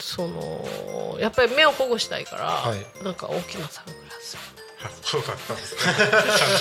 [0.00, 3.04] そのやっぱり目を保護したいから、はい。
[3.04, 4.36] なんか大きなサングラス
[5.02, 5.74] そうだったんです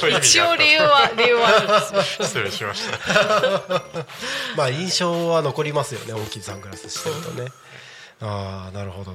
[0.06, 3.84] ね一応理由は理由はあるんですよ失礼しましたあ。
[4.56, 6.14] まあ印象は残りますよね。
[6.14, 7.52] 大きいサングラスしてるとね。
[8.20, 9.14] ああ、なるほど。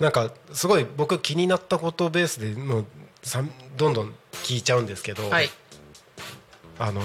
[0.00, 2.86] なんかすごい僕気になったことベースでもう
[3.22, 4.14] さんどんどん
[4.44, 5.50] 聞いちゃうんですけど、はい
[6.78, 7.00] あの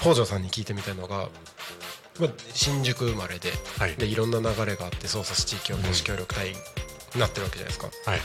[0.00, 1.28] 北条さんに聞いてみたいのが、
[2.20, 6.54] まあ、新宿生まれで,、はいい、でいろんな流れがあって捜査地域おこし協力隊に
[7.18, 8.20] なってるわけじゃないですか、はい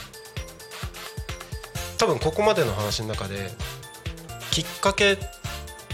[2.02, 3.52] 多分ここまでの話の中で
[4.50, 5.20] きっかけ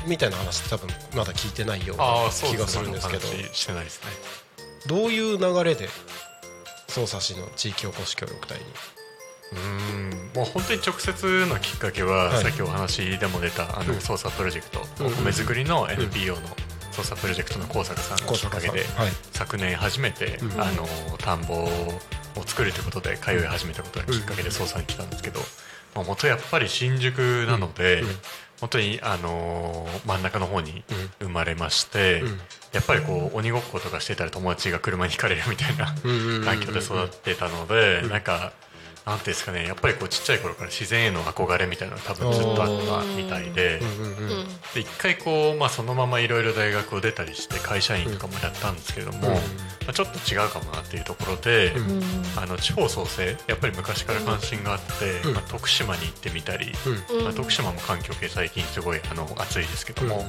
[0.08, 3.28] みたいな話って多分まだ聞いてないようあな気がするんですけど
[4.88, 5.90] どういう流れで
[6.88, 8.64] 捜査市の地域おこし協力隊に？
[9.52, 10.34] うーん。
[10.34, 12.44] もう本当に直接のきっかけは、はい。
[12.44, 14.00] さっきお話でも出たあのうん。
[14.00, 16.42] 捜査プロジェクト、うんお米作りの NPO の
[16.94, 19.12] 捜査プロジェクトの高坂さんのきっかけで、はい。
[19.34, 20.88] 昨年初めて、うんあの
[21.18, 21.68] 田んぼを
[22.46, 25.42] 作るということで通い始めたことがきっかけで捜査に来たんですけど、
[25.96, 28.16] まあ、元やっぱり新宿なので、うんうん。
[28.60, 30.84] 本当に、あの真ん中の方に
[31.20, 32.40] 生まれまして、うん。
[32.74, 35.86] やっぱりこう鬼ごっことかしてたら友達が車にひかれるみたいな
[36.46, 38.52] 環境で育ってたので、なんか
[39.08, 43.80] なんていうんですかねやっぱりこうちっちゃい頃から自然への憧れみたいなのが多分ずっとあったみたいで。
[44.76, 49.40] 一回こう、まあ、そのままいろいろ大学を出たりして会社員とかもやったんですけれども、うんま
[49.92, 52.02] あ、ちょっと違うかもなっていうところで、うん
[52.36, 55.34] あの地方創生やっぱり昔から関心があって、うん。
[55.34, 56.72] まあ、徳島に行ってみたり、
[57.18, 57.24] うん。
[57.24, 60.26] まあ、徳島も環境系最近すごいあの暑いですけども、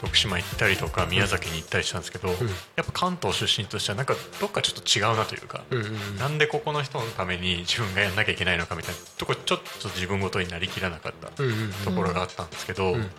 [0.00, 2.36] 徳島行ったりとか宮崎に行ったりしたんですけど、やっ
[2.76, 13.10] ぱ関東出身としてはなんかどっかちょっと違うなというか、うんなんでここの人のために自分がやんなきゃいけないのかみたいなとこちょっと自分ごとになりきらなかったところがあったんですけど、ん。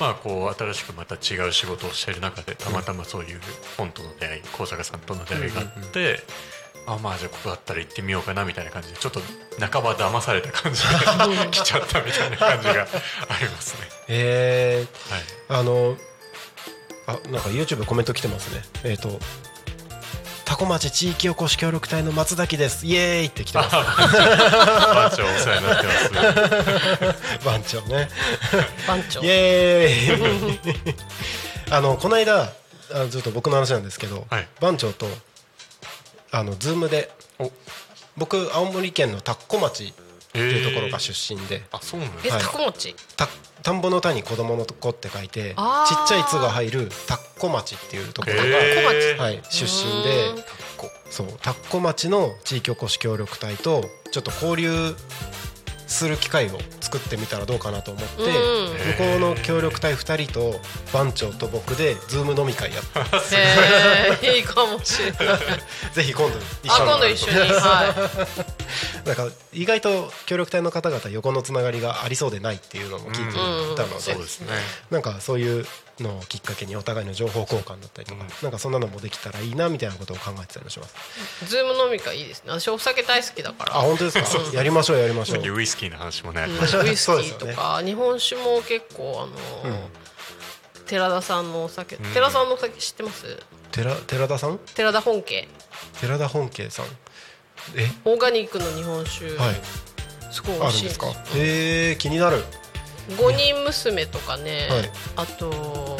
[0.00, 3.40] まあこう新しくまた違う仕事をしている中でたまたまそういう
[3.76, 6.20] 本との出会い高坂さんとの出会いがあって、
[6.86, 9.20] あまあじゃあここだったら行ってみようかなみたいな感じでちょっと
[9.60, 10.88] 半ば騙された感じで
[11.50, 12.86] 来ちゃったみたいな感じが
[13.28, 13.88] ありますね。
[14.08, 15.20] えはい。
[15.48, 15.96] ー、あの
[17.06, 18.62] あなんか YouTube コメント来てますね。
[18.84, 19.18] えっ、と
[20.52, 22.86] タコ町地域おこし協力隊の松崎です。
[22.86, 27.40] イエーイって来てます番長お世話になってます。
[27.42, 28.10] 番長ね。
[28.86, 29.22] 番長。
[29.22, 30.94] イエーイ。
[31.72, 34.48] あのこの間あちょっと僕の話なんですけど、はい。
[34.60, 35.08] 番長と
[36.32, 37.50] あのズームでお。
[38.18, 39.94] 僕青森県の田子町
[40.32, 42.36] っていうところがえー出身で、あそうなんですえか。
[42.36, 42.44] はい。
[42.44, 42.94] タコ餅？
[43.16, 43.28] た
[43.62, 45.54] 田んぼの田に子供の子って書いてちっ
[46.08, 50.44] ちゃい「つ」が入る田子町っていうところが、はい、出身でうん
[51.10, 54.96] そう田子町の地域おこし協力隊とちょっと交流
[55.92, 60.60] する機会を作ってみたらどうかなと思って、うん向こうの協力隊2人と
[60.92, 63.36] 番長と僕でズーム飲み会やって
[64.26, 65.38] へえいいかもしれない。
[65.92, 66.90] ぜひ今度一あ緒に。
[66.90, 67.38] 今度一緒に。
[67.52, 67.94] は
[69.04, 69.06] い。
[69.06, 74.48] なんか意外と協力隊の方々横のつながりがありそうでないっていうのも聞いていたので、そうですね。
[74.90, 75.66] なんかそういう
[76.02, 81.46] のをきっかけにお互いの情報交換だったりとか、なんかそんなのもできたらいいなみたいなことを考えてたりもします。
[81.46, 82.50] ズーム飲み会いいですね。
[82.50, 83.76] 私お酒大好きだから。
[83.76, 84.56] あ本当ですか？
[84.56, 85.42] やりましょうやりましょう。
[85.42, 86.52] ウイスキーの話もね、うん。
[86.52, 86.54] ウ
[86.88, 89.28] イスキーとか、日本酒も結構
[89.64, 89.78] あの、
[90.86, 91.98] 寺田さんのお酒、ん。
[91.98, 93.38] 寺田さんのお酒知ってます？
[93.70, 94.58] 寺寺田さん？
[94.74, 95.48] 寺田本家。
[96.00, 96.86] 寺田本家さん。
[97.76, 97.88] え？
[98.04, 99.54] オーガニックの日本酒、はい。
[100.30, 101.06] すごい美味しいんですか？
[101.34, 102.42] へえ気になる
[103.18, 104.90] 五人娘とかね、はい。
[105.16, 105.98] あと,、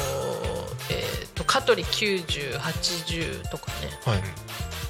[0.91, 4.23] えー、と香取9080とかねはい。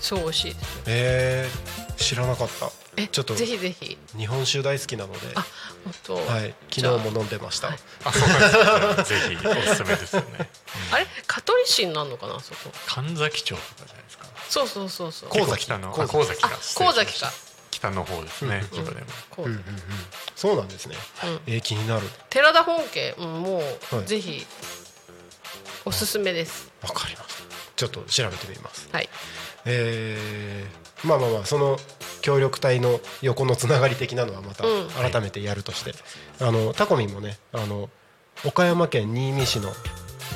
[0.01, 0.83] すごい美味しいですよ。
[0.87, 2.71] えー、知らなかった。
[2.97, 3.97] えちょっとぜひぜひ。
[4.19, 5.21] 日本酒大好きなので。
[5.35, 5.47] あ
[5.85, 6.55] 本当、はい。
[6.71, 7.69] 昨日も飲んでました。
[7.69, 7.79] はい。
[8.05, 9.21] あそうなんですね。
[9.21, 10.51] ぜひおすすめですよね。
[10.93, 11.07] あれ？
[11.27, 12.71] 香取市になるのかなそこ。
[12.87, 14.27] 神崎町とかじゃないですか。
[14.51, 15.31] そうそうそうそう。
[15.31, 15.93] 神崎結構北の。
[16.09, 16.45] 神崎。
[16.45, 16.83] あ神崎か。
[16.83, 17.33] あ神崎か
[17.83, 19.07] 北の方ですね千葉でも。
[19.31, 19.47] こう。
[19.47, 19.65] うんうんうん。
[20.37, 21.41] そうなんですね、うん。
[21.53, 22.07] えー、気になる。
[22.31, 24.07] 寺田本家、うん、もう、はい。
[24.07, 24.47] ぜひ
[25.85, 26.71] おすすめです。
[26.81, 27.43] わかりました。
[27.75, 28.89] ちょっと調べてみます。
[28.93, 29.09] はい。
[29.65, 31.77] えー、まあまあまあその
[32.21, 34.89] 協力隊の横のつながり的なのはまたうん。
[34.91, 35.93] 改めてやるとして、
[36.41, 37.91] あのタコミンもねあの
[38.45, 39.73] 岡山県新見市の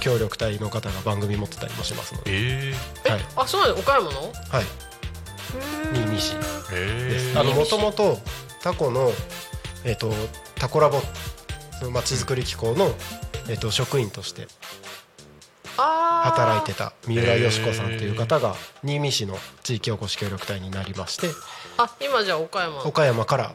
[0.00, 2.74] 協力隊の方が番組持ってたりもしますので、え
[3.04, 3.20] え、はい。
[3.36, 3.74] あそうなの？
[3.78, 4.20] 岡山の？
[4.20, 4.64] はい、
[5.94, 6.34] 新見市
[7.54, 8.18] もともと
[8.62, 9.10] タコの
[9.84, 10.12] えっ、と
[10.56, 11.00] タコラボ
[11.90, 12.90] まちづくり機構の
[13.48, 14.48] えっ、と職員として
[15.76, 21.28] 働いてた三浦佳子さんという方が新見市の地域おこし協力隊になりまして
[21.78, 22.82] あ今じゃあ岡山。
[22.84, 23.52] 岡山から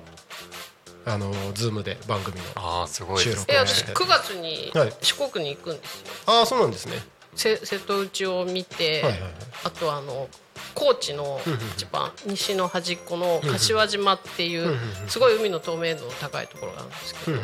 [1.03, 4.93] あのズームで番組のああすごいです収録えね私9月にはい。
[5.01, 6.93] 四国に行くんですよ、ああそうなんですね。
[7.36, 9.32] せ瀬戸内を見て、はいはいはい。
[9.64, 10.28] あとあの
[10.74, 11.39] 高知の
[11.76, 17.38] 一番西の端っこの柏島っていんうすごい海の透明度の高いところがあるんですけど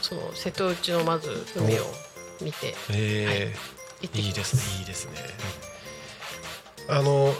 [0.00, 1.84] その瀬戸内のまず海を
[2.40, 3.54] 見てえ。
[4.00, 4.78] ー、行ってきます。
[4.78, 5.36] いいですねいいです
[6.88, 6.88] ね。
[6.88, 7.32] あの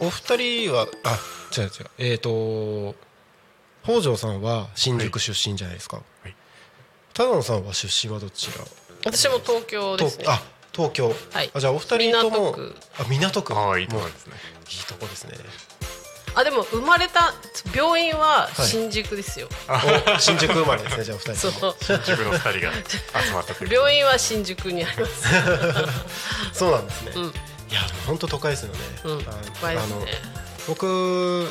[0.00, 1.18] お二人はあ
[1.56, 1.70] 違う違う。
[1.98, 2.94] えっ、と
[3.82, 6.34] 北条さんは新宿出身じゃないですか、はい。
[7.14, 8.64] ただ野さんは出身はどちら？
[9.04, 10.24] 私も東京ですね。
[10.24, 10.42] とあ
[10.78, 11.50] 東京、はい。
[11.52, 12.52] あじゃあお二人とも。
[12.52, 12.74] 港区。
[13.00, 13.54] あ港区。
[13.58, 14.34] ああいいともう思いますね。
[14.70, 15.32] いいとこですね。
[16.36, 17.34] あでも生まれた
[17.74, 21.74] 病院は新宿ですよ、お新宿生まれですねじゃあお二人とも。
[21.82, 22.72] 新宿の二人が
[23.24, 25.26] 集まったという病院は新宿にあります。
[26.56, 27.24] そうなんですね、うん。
[27.24, 27.26] い
[27.72, 29.18] や本当都会ですよね、うん。
[29.20, 29.94] あ都会ですね。
[29.94, 30.06] あの
[30.68, 31.48] 僕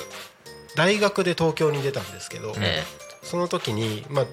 [0.75, 2.85] 大学で東京に出たんですけど、え。
[3.23, 4.25] その時に、まあ、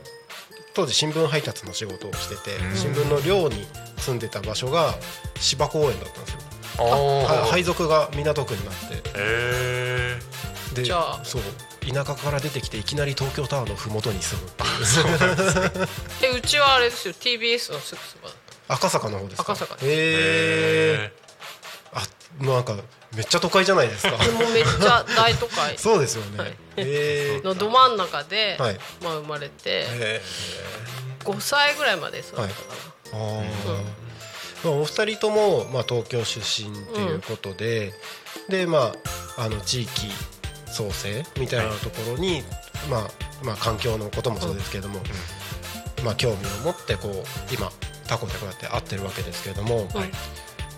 [0.75, 2.77] 当時新聞配達の仕事をしてて、うん。
[2.77, 3.67] 新聞の寮に
[3.99, 4.95] 住んでた場所が
[5.41, 6.41] 芝公園だったんですよ。
[6.79, 9.03] あはあ配属が港区になって。
[9.17, 10.19] え
[10.75, 11.43] でじゃあそう
[11.87, 14.63] 田舎から出てきていきなり東京タワーの麓に住むって
[16.27, 16.35] いう。
[16.35, 17.15] えうちはあれですよ。
[17.15, 18.31] TBS のすぐそば
[18.75, 19.53] 赤坂の方ですか？
[19.53, 19.87] 赤坂です。
[19.87, 19.91] へ
[21.05, 21.13] え
[22.41, 22.77] なんか
[23.15, 24.17] めっちゃ都会じゃないですか。
[24.17, 25.79] でもめっちゃ大都会。
[25.79, 26.49] そうですよね、はい。
[26.77, 28.79] へえのど真ん中で、はい。
[29.03, 30.21] まあ、生まれてへ
[31.21, 32.49] 5歳ぐらいまで育ったか
[33.13, 33.47] な、はい。
[33.47, 34.69] あー。
[34.69, 37.93] まあ、お二人とも、まあ、東京出身っていうことで、
[38.49, 38.93] でま
[39.37, 40.09] ああの地域
[40.67, 42.43] 創生みたいなところに、
[42.91, 43.11] まあ
[43.45, 45.01] まあ環境のこともそうですけれども、
[46.03, 47.71] まあ興味を持ってこう今
[48.09, 50.11] タコでこうやって会ってるわけですけれども、はい。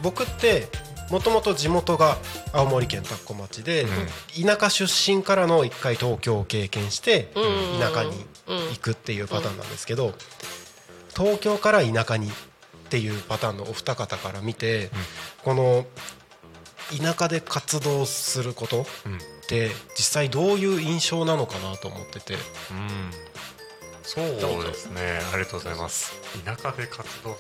[0.03, 0.69] 僕って
[1.11, 2.19] もともと地元が
[2.53, 3.87] 青森県田子町で、
[4.35, 7.43] 田舎出身からの一回東京を経験して、うん。
[7.43, 7.81] うんうん。
[7.81, 8.13] 田舎に
[8.47, 10.15] 行くっていうパターンなんですけど、
[11.17, 12.31] 東京から田舎にっ
[12.89, 14.91] ていうパターンのお二方から見て、
[15.45, 15.87] この
[16.97, 18.85] 田舎で活動することっ
[19.49, 22.37] て実際どういう印象なのかなと思ってて、う
[22.75, 23.11] ん。
[24.03, 25.21] そうですね。
[25.33, 26.13] ありがとうございます。
[26.45, 27.33] 田舎で活動。
[27.33, 27.35] あ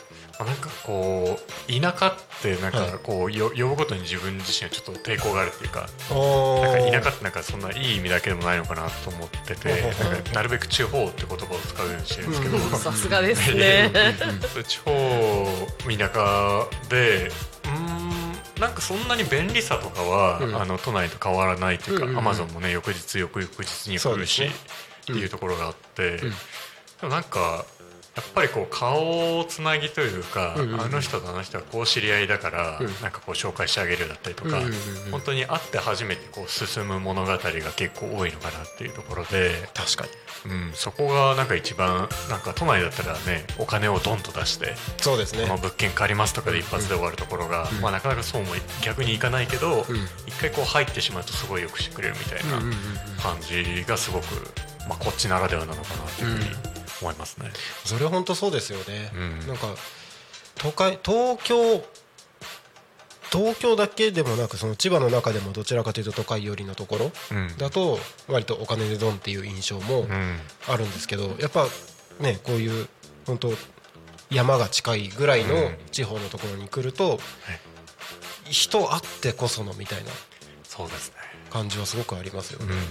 [0.44, 9.68] なんかこう田舎ってなんかこう、よ呼ぶことに自分自身はちょっと抵抗があるっていうかなんか田舎ってなんかそんないい意味だけでもないのかなと思ってて
[10.04, 13.90] なんかなるべく地方って言葉を使うようにしてるんですけど、さすがですね。
[14.66, 17.30] 地方田舎で
[17.64, 18.16] うーん
[18.60, 20.56] なんかそんなに便利さとかは、うん。
[20.56, 22.18] あの都内と変わらないというか、うんうんうん。
[22.20, 24.50] アマゾンもね翌日翌々日に来るし、っ
[25.04, 26.16] ていうところがあって、ん。
[26.20, 26.26] で
[27.02, 27.64] もなんか
[28.16, 32.86] やっぱりこう顔つなぎというか、うんうんうんあの人とあの人はこう知り合いだから、うん。
[33.02, 34.72] なんかこう紹介してあげるだったりとか、うんうんうん
[35.10, 40.04] 本当に会って初めてこう進む物語が結構多いのかなっていうところで、確か
[40.44, 40.52] に。
[40.52, 45.42] うん、そこがなんか一番なんか都内だったらねお金をドンと出してそうですね。
[45.42, 48.48] この物件借りますとかで一発で終わるところが、まあ、なかなかそうも
[48.82, 49.96] 逆にいかないけど、うん。
[50.26, 52.76] 一回こう入ってしまうとすごいよくしてくれるみたいなうんうんうんうん。
[53.20, 54.24] 感じがすごく、
[54.88, 57.50] まあ、こっちならではなのかなというふうに思いますね。
[57.84, 59.46] それは本当そうですよね、うん。
[59.46, 59.74] なんか
[60.56, 61.84] 都会東京
[63.30, 67.56] 東京だけでもなくその千葉の中でもどちらかというと都会寄りのところうん。
[67.58, 70.38] だと割とお金でドンっていう印象もうん。
[70.68, 71.66] あるんですけどやっぱ
[72.20, 72.88] ねこういう
[73.26, 73.52] 本当
[74.30, 75.76] 山が近いぐらいのうん。
[75.90, 77.18] 地方のところに来ると
[78.44, 80.10] 人あってこそのみたいな
[80.62, 81.16] そうですね。
[81.50, 82.66] 感じはすごくありますよね。
[82.66, 82.72] うん。
[82.72, 82.82] うん。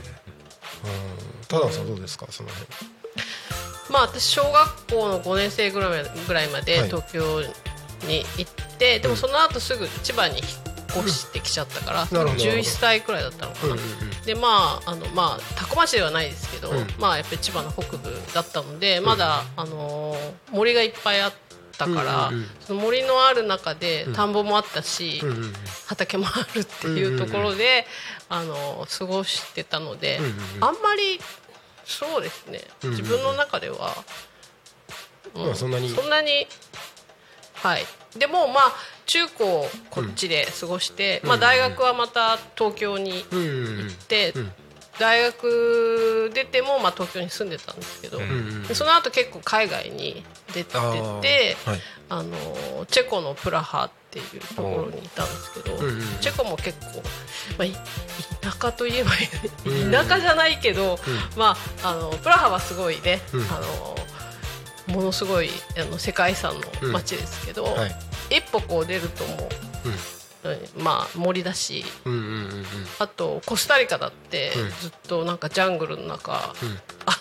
[1.48, 2.28] たださんどうですか？
[2.30, 2.68] その辺
[3.90, 6.88] まあ私小学校の5年生ぐらいぐらいまではい。
[6.88, 7.42] 東京
[8.08, 14.26] に行って、でもその後すぐ千葉に引っ越してきちゃったから、なるほど11歳くらいだったのかな、うんうんうん。
[14.26, 16.88] でまああのまあ多古町ではないですけど、うん。
[17.00, 21.34] まあやっぱり千葉の北部だったのでまだ、あのー森がいっぱいあっ
[21.78, 25.54] たから、うんうんうんその森のある中で田んぼもあったし、うんうんうん。
[25.88, 27.86] 畑もあるっていうところで、
[28.30, 30.64] あの過ごしてたので、うんうんうん。
[30.64, 31.20] あんまり
[31.86, 33.96] そうですね、うんうん自分の中では、
[35.36, 35.90] まあそんなに。
[35.90, 36.48] そんなに
[37.54, 37.86] はい。
[38.18, 38.74] でもまあ
[39.06, 43.88] 中高こっちで過ごして、まあ、大学はまた東京にうんうんうん。
[43.88, 44.52] 行って、うん。
[45.00, 48.20] 大学出てもまあ東京に住んでたんですけど、
[48.74, 50.24] その後結構海外に
[50.54, 50.72] 出て
[51.22, 51.58] て
[52.08, 57.02] あのチェコのプラハっていうところにいたんですけど、うんうんチェコも結構、
[57.58, 57.72] まあ、い
[58.42, 59.12] 田舎といえば
[59.66, 59.92] うん。
[59.92, 60.98] 田舎じゃないけど、
[61.38, 63.42] まあ、あのプラハはすごいね、うん。
[63.44, 63.62] あ
[64.88, 67.96] のものすごいあの世界遺産の街ですけど、はい。
[68.38, 69.94] 一歩こう出るともう、うん
[70.78, 72.66] まあ森だしうんうんうんうん。
[73.00, 74.70] あとコスタリカだってうん。
[74.82, 76.36] ずっとなんかジャングルの中、ん。
[77.06, 77.20] あ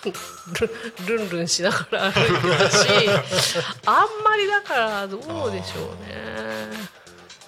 [1.06, 7.03] ルルンルンしながら歩いてたしあんまりだからどうでしょうね。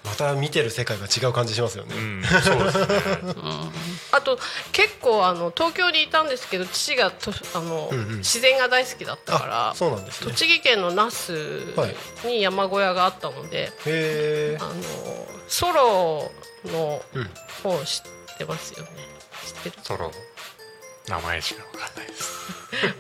[0.07, 1.95] また見てる世界が違う感じしますよね。
[1.97, 2.87] うんそうですね。
[4.13, 4.39] あと
[4.73, 8.19] 結構あの東京にいたんですけど父がとあの、うんうん。
[8.19, 10.31] 自然が大好きだったからあそうなんですね。
[10.31, 14.73] 栃木県の那須はいに山小屋があったので、へえあの
[15.49, 16.31] ソロ
[16.67, 17.31] のうん
[17.63, 18.03] 本知
[18.35, 18.91] ってますよね。
[19.45, 19.77] 知ってる？
[19.83, 20.11] ソロ？
[21.09, 22.47] 名前しかわかんないです。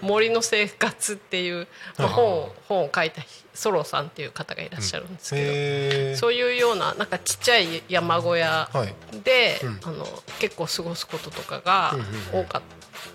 [0.00, 1.66] 森の生活っていう、
[1.98, 8.94] まあ、本を本を書いたソロさんっていう方がいらっしゃるんですけど、へえそういうようななんかちっちゃい山小屋はい。
[9.24, 9.80] で、うん。
[9.84, 10.06] あの
[10.38, 12.62] 結構過ごすこととかがうんうんうん多かっ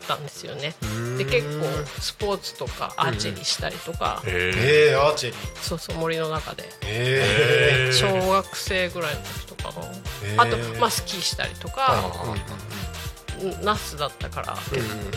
[0.08, 0.76] たんですよね。
[0.86, 1.18] ん。
[1.18, 1.66] で結構
[2.02, 5.58] スポーツとかアーチェリーしたりとか、ええー、アーチェリー。
[5.58, 6.64] そうそう森の中で。
[6.84, 11.76] え小学生ぐらいの時とかの、あと、まあ、スキーしたりとー。
[11.76, 12.42] か、うんうんうん
[13.64, 15.12] ナスだったから、うんうんうん。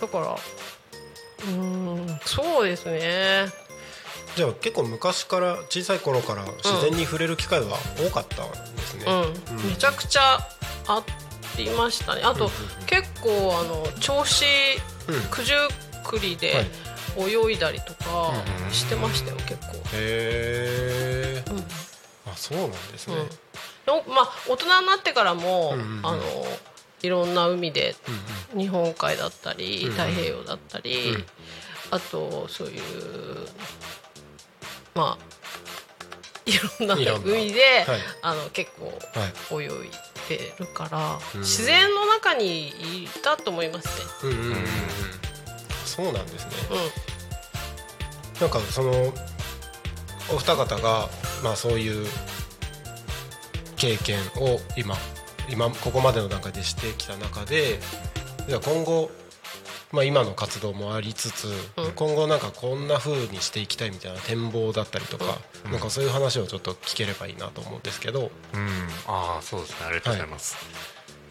[0.00, 1.50] だからうー
[2.14, 3.46] んそうですね。
[4.36, 10.38] じゃあ結構昔から小さい頃から自然に触れる機会は多かったんですね、うん、めちゃくちゃ
[10.86, 11.02] あ
[11.56, 12.20] りましたね。
[12.22, 12.50] あと、
[12.86, 14.44] 結構あの銚子
[15.08, 15.20] うん。
[15.30, 15.54] 九十
[16.04, 16.66] 九里で
[17.16, 18.32] 泳いだりとか
[18.70, 21.58] してましたよ結構、へえうん。
[22.30, 23.14] あそうなんですね、
[23.86, 26.06] まあ大人になってからも、うんうんうん。
[26.06, 26.22] あの
[27.02, 27.94] いろんな海で
[28.54, 31.24] うん日本海だったり、太平洋だったり、うん。
[31.90, 32.80] あとそういう
[34.94, 35.36] まあ
[36.46, 38.00] いろんな海で、はい。
[38.22, 38.86] あの結構
[39.54, 39.70] はい泳い
[40.28, 41.40] でるから、うん。
[41.40, 42.68] 自然の中に
[43.04, 44.06] いたと思いますね。
[44.24, 44.64] うんうんうんうん。
[45.84, 46.50] そうなんですね。
[46.70, 48.40] うん。
[48.40, 49.12] なんかその
[50.30, 51.08] お二方が
[51.42, 52.06] まあそういう
[53.76, 54.96] 経験を今
[55.48, 57.78] 今ここまでの段階でしてきた中で
[58.48, 59.10] じゃあ今後
[59.92, 61.92] まあ今の活動もありつつ、うん。
[61.92, 65.38] 今後なんかこんな風にしていきたいみたいな展望だったりとか、
[65.70, 68.68] なんかそういう話をちょっと聞ければいいなと思うんですけど、うん、
[69.06, 69.76] ああそうですね。
[69.86, 70.56] ありがとうございます、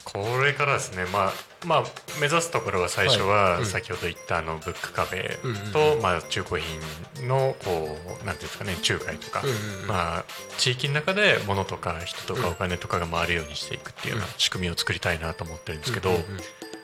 [0.06, 1.06] これからですね。
[1.12, 1.34] まあ
[1.66, 1.84] まあ
[2.22, 9.42] 目指すところは最初は先ほど言ったあのブックカフェと、まあ、中古品のこうなんていうんですかね仲介とか、
[9.88, 10.26] まあ、
[10.58, 12.54] 地域の中で物とか人とかうん。
[12.54, 16.12] お金とかが回るようにしていくっていうような仕組みを作りたいなと思ってるんですけど、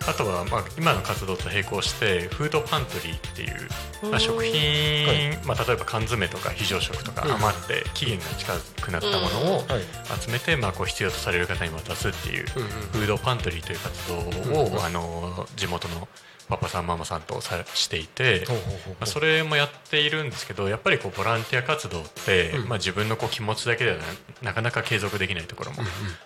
[0.08, 5.38] あとは、まあ、今の活動と並行してフードパントリーっていう、まあ、食品、はい。
[5.46, 7.34] まあ、例えば缶詰とか非常食とかうん。
[7.34, 10.20] 余って期限が近くなったものをはい。
[10.20, 16.08] 集めて、まあ、こう必要とされる方に渡すっていうフードパントリーという活動を、あの地元の
[16.52, 22.68] パパさんママさんとさしていて、まあ、それもやっているんですけどやっぱりこうボランティア活動って、うん。
[22.68, 24.04] まあ、自分のこう気持ちだけではな
[24.42, 25.78] なかなか継続できないところも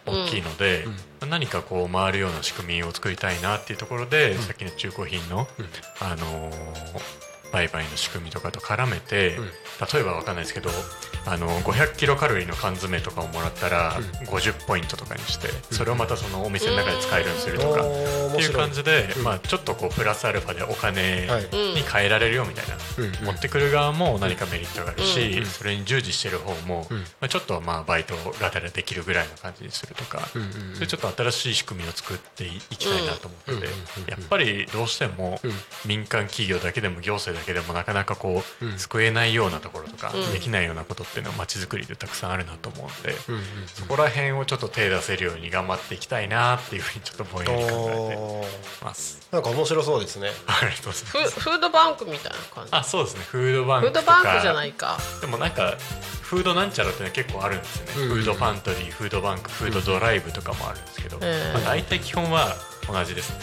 [0.08, 0.92] 大きいので、うん。
[0.94, 4.38] まあ何かこう回るような仕組みを作りたいなっていうところで、ん。
[4.40, 5.66] さっきの中古品の、うん。
[6.02, 7.00] あのーま
[7.56, 9.38] 売買の仕組みとかと絡めて、
[9.94, 10.70] 例えばわかんないですけど
[11.26, 13.94] あの500キロカロリーの缶詰とかをもらったら
[14.28, 19.24] 50ポイントとかにしてそれをまたそのお店の中で使えるようにするとかっていう感じで、うん。
[19.24, 21.44] まあ、ちょっとこうプラスアルファでお金はい。
[21.76, 23.26] に変えられるよみたいな、うん。
[23.26, 25.46] 持ってくる側も何かメリットがあるし、うん。
[25.46, 26.98] それに従事してる方も、うん。
[26.98, 30.54] まあ、ちょっとまあバイトがてらできるぐらいの感じにするとか、うんうんうん。
[30.74, 33.66] そういうちょっと新しい仕組みを作っていきたいなと思って
[34.12, 35.52] やっぱりどうしてもうん。
[35.86, 38.78] 民間企業だけでも行政だけでもなかなかこう、うん。
[38.78, 40.34] 救えないようなところとか、うん。
[40.34, 49.28] できないようなことっていうのは街づくりでたくさんあるなと思うんで、うんうんそこら辺をちょっと手出せるように頑張っていきたいなっていうふうにちょっとぼんやり考えてます。
[49.32, 50.30] なんか面白そうですね。
[50.48, 51.40] ありがとうございフます。
[51.40, 52.70] フードバンクみたいな感じ。
[52.72, 53.24] あ、そうですね。
[53.24, 54.18] フードバンフークとか。
[54.18, 54.98] ドバンクじゃないか。
[55.22, 55.76] でもなんか
[56.22, 58.16] フードなんちゃらってのは結構あるんですよね、うん。
[58.16, 62.56] フードパントリーフードバンクフードドライブとかもあるんですけど、えまあ、大体基本は
[62.88, 63.34] 同じです。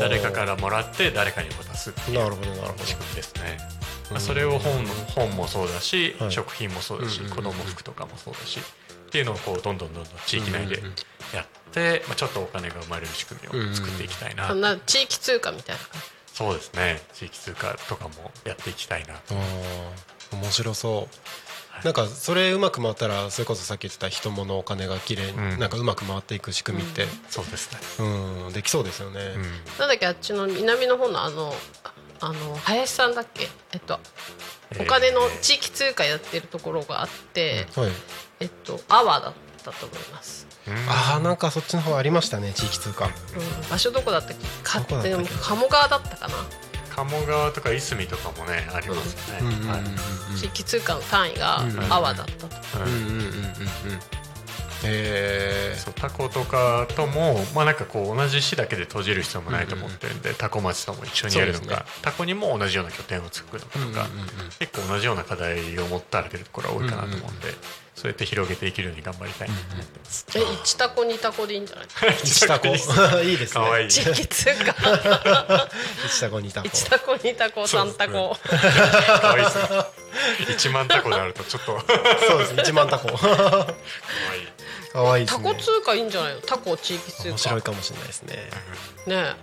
[0.00, 2.84] 誰かからもらって誰かに渡すっていうなるほどなるほど。
[2.84, 3.58] 仕組みですね、
[4.10, 6.32] まあ、それを本本もそうだし、はい。
[6.32, 10.94] 食品もそうだし、うんうんうん子供服とかもそうだしっていうのをこうどんどんどんどん地域内でうんうんうん。
[11.34, 16.08] やって、まあ、ちょっとお金が生まれる仕組みを作っていきたいな、そんな地域通貨みたいな感じ？
[16.34, 17.00] そうですね。
[17.14, 19.14] 地域通貨とかもやっていきたいな。
[19.14, 19.34] と
[20.36, 21.16] 面白そう
[21.84, 25.58] なんかそれうまく回ったらそれこそさっき言ってた人物お金がきれいに、うん。
[25.58, 28.06] なんかうまく回っていく仕組みってそうですね、
[28.46, 29.42] うん、できそうですよね、うん。
[29.78, 31.52] なんだっけあっちの南の方のあの
[32.20, 33.48] あの林さんだっけ？
[33.72, 34.00] えっと
[34.80, 37.90] お金の地域通貨やってるところがあって、はい。
[38.40, 40.74] えっとアワだったと思います、うん。
[40.88, 43.06] ああなんかそっちの方ありましたね地域通貨。
[43.06, 43.12] うん、
[43.70, 44.46] 場所どこだったっけ？
[44.62, 45.10] かどこだったっけ？
[45.10, 46.34] でも鴨川だったかな
[46.96, 49.56] 鴨川とかいすみとかもねありますよね、
[50.34, 52.56] 地域通貨の単位がうんアワだったと、
[54.84, 61.82] えそうタコとかともまあなんかこう同じ市だけで閉じる必要もないと思ってるんで、タコ町とも一緒にやるのか、ね。
[62.02, 64.06] タコにも同じような拠点を作るのかとか、
[64.58, 67.48] 結構同じような課題を持たれてるところは多いかなと思うんで、
[67.96, 69.48] そうやって広げていけるように頑張りたい。
[69.48, 70.26] なと思ってます。
[70.34, 71.86] え1タコ2タコでいいんじゃない？
[72.22, 72.94] 一タコいいですね。
[73.54, 73.86] かわい。
[73.86, 73.88] い。
[73.90, 74.74] 地域通貨
[76.06, 78.36] 一タコ二タコ1タコ2タコ3タコ、
[79.20, 79.64] かわいいですね。
[80.54, 81.74] 一万タコになるとちょっと。
[81.74, 81.84] か
[82.28, 83.66] そうです一万タコかわ
[84.36, 84.46] いい。
[84.92, 85.44] タわいいですね。
[85.44, 86.42] コ通貨いいんじゃないの？
[86.42, 88.34] タコ地域通面貨白いかもしれないですね。
[89.06, 89.34] ねえ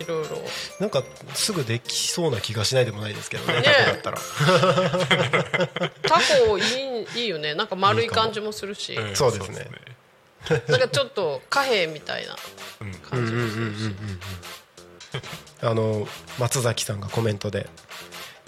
[0.00, 0.36] いろいろ
[0.80, 1.02] なんか
[1.34, 4.18] すぐできそうな気がしないでもないですけどねねタコだったら。
[6.02, 7.54] タコいいいいよね。
[7.54, 8.98] なんか丸い感じもするし。
[8.98, 9.14] ん。
[9.14, 9.68] そうですね。
[10.68, 12.36] なんかちょっと貨幣みたいな
[12.80, 12.94] うん。
[12.94, 13.94] 感じもするし。
[15.62, 16.06] あの
[16.38, 17.68] 松崎さんがコメントで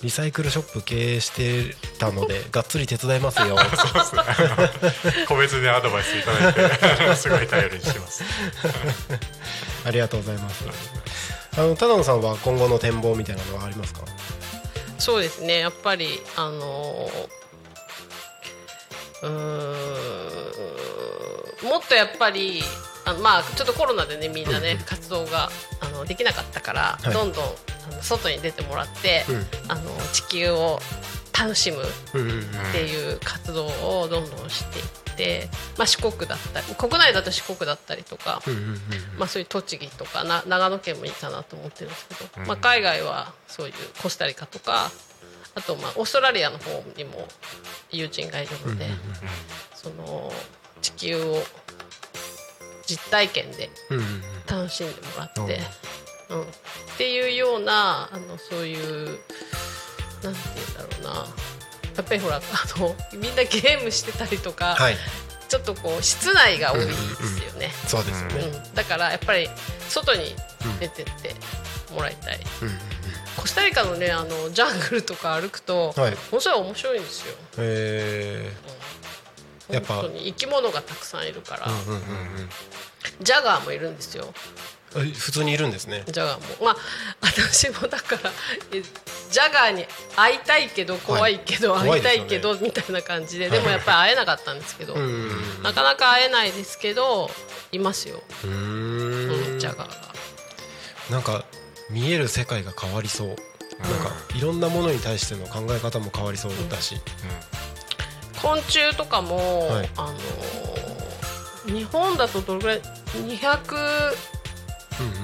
[0.02, 3.56] リサイクルショップ経営してたので がっつり手伝いますよ。
[3.76, 4.22] そうですね。
[4.26, 8.24] あの個別でアドバイスいただいてすごい頼りにしてます。
[9.86, 14.00] ありがとうございますあのただ野さんは今後の展望みたいなのはありますか？
[14.98, 15.58] そうですね。
[15.58, 17.28] やっぱりあのー
[19.22, 19.30] うー
[21.66, 22.62] んもっとやっぱり
[23.06, 25.48] あのまあちょっとコロナでねみんなね、活動が
[25.80, 27.14] あのできなかったから、はい。
[27.14, 27.48] どんどんあ
[27.94, 29.46] の外に出てもらって、うん。
[29.68, 30.80] あの地球を
[31.38, 31.78] 楽しむ
[32.14, 32.42] うんうんうんっ
[32.72, 35.05] ていう活動をどんどんしていって、
[35.78, 38.74] まあ、四国だったり国内だと四国だったりとか、うんうんうん
[39.18, 44.90] まあ、そういう栃木とかな長野県もいいかなと思ってるんですけど、まあ、海外はそういうコスタリカとか
[45.54, 47.26] あとまあオーストラリアの方にも
[47.90, 48.88] 友人がいるので、
[49.74, 50.30] その
[50.82, 51.36] 地球を
[52.86, 55.40] 実体験でうんうん楽しんでもらって、
[56.30, 56.44] うん、っ
[56.98, 59.18] ていうようなあのそういう
[60.22, 61.26] なんて言うんだろうな
[61.96, 64.96] やっぱりほらあのみんなゲームしてたりとか、はい。
[65.48, 68.58] ちょっとこう室内が多いですよね、そうですよね。
[68.66, 68.74] うん。
[68.74, 69.48] だからやっぱり
[69.88, 70.34] 外に
[70.80, 71.34] 出てって
[71.94, 72.80] もらいたい、うんうんうん。
[73.36, 76.10] コスタリカのねあのジャングルとか歩くと、はい。
[76.10, 77.34] ものすごい面白いんですよ。
[77.58, 78.52] え
[79.70, 79.94] やっぱ。
[79.94, 82.02] 本当に生き物がたくさんいるから、ーうんうんうん。
[83.22, 84.34] ジャガーもいるんですよ。
[84.92, 86.02] 普通にいるんですね。
[86.06, 86.64] ジャガーも。
[86.64, 86.76] まあ
[87.20, 88.32] 私もだから
[88.72, 88.82] え
[89.36, 89.84] ジャガーに
[90.16, 91.90] 会いたいけど怖いけど、はい。
[91.90, 95.02] 会いたいけど、みたいな感じででもやっぱり会えなかったんですけど、うん。
[95.02, 95.04] う
[95.60, 97.30] んなかなか会えないですけど
[97.70, 99.58] いますよ、うん。
[99.58, 99.96] ジャガーが。
[101.10, 101.44] なんか
[101.90, 103.28] 見える世界が変わりそう。
[103.28, 106.98] なんかいろんなものに対しての考え方も変わりそうだし。
[108.40, 109.90] 昆虫とかも、はい。
[109.98, 110.86] あのー
[111.66, 113.74] 日本だとどれぐらい200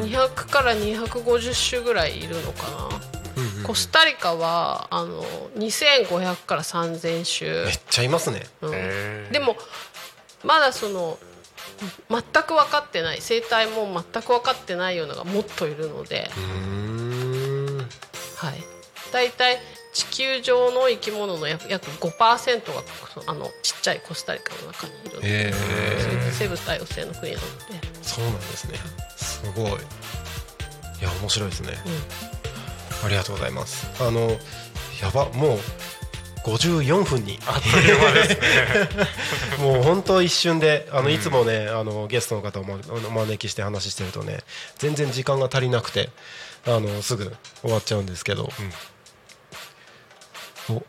[0.01, 0.11] うんうん。
[0.11, 3.12] 200から250種ぐらいいるのかな、うんうん
[3.65, 5.23] コスタリカはあの
[5.57, 8.43] 2500から3000種めっちゃいますね。
[8.61, 9.33] うん。
[9.33, 9.57] でも
[10.45, 11.19] まだその
[12.09, 16.31] 全く分かってない生態も全く分かってないようなのがもっといるので、
[18.37, 18.55] はい、
[19.13, 19.31] だい。
[19.31, 19.59] たい
[19.93, 22.83] 地球上の生き物の約約5%が
[23.13, 26.31] そあのちっちゃいコスタリカの中にいるので、へー。
[26.33, 28.79] 生物多様性の国なので、そうなんですね。
[29.17, 29.71] すごい。
[31.03, 31.77] いや面白いですね、
[33.05, 33.87] ありがとうございます。
[34.01, 34.31] あの
[35.01, 35.59] やばもう
[36.45, 37.39] 54分に。
[37.47, 38.37] あっという間ですね。
[39.63, 44.41] もう本当一瞬であのいつもね、あのゲストの方をもお招きして話してるとね
[44.79, 46.11] 全然時間が足りなくて
[46.67, 48.51] あのすぐ終わっちゃうんですけど、
[50.69, 50.83] お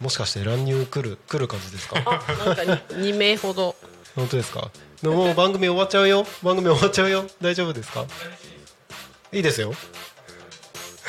[0.00, 1.96] もしかして乱入来る来る感じですか？
[2.06, 2.62] あなんか
[2.94, 3.76] 2名ほど。
[4.16, 4.70] 本当ですか？
[5.02, 6.26] でももう番組終わっちゃうよ。
[6.42, 7.26] 番組終わっちゃうよ。
[7.40, 8.06] 大丈夫ですか？
[9.32, 9.74] いいですよ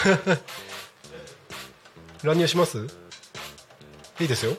[2.23, 2.87] 乱入します？
[4.19, 4.55] いいですよ。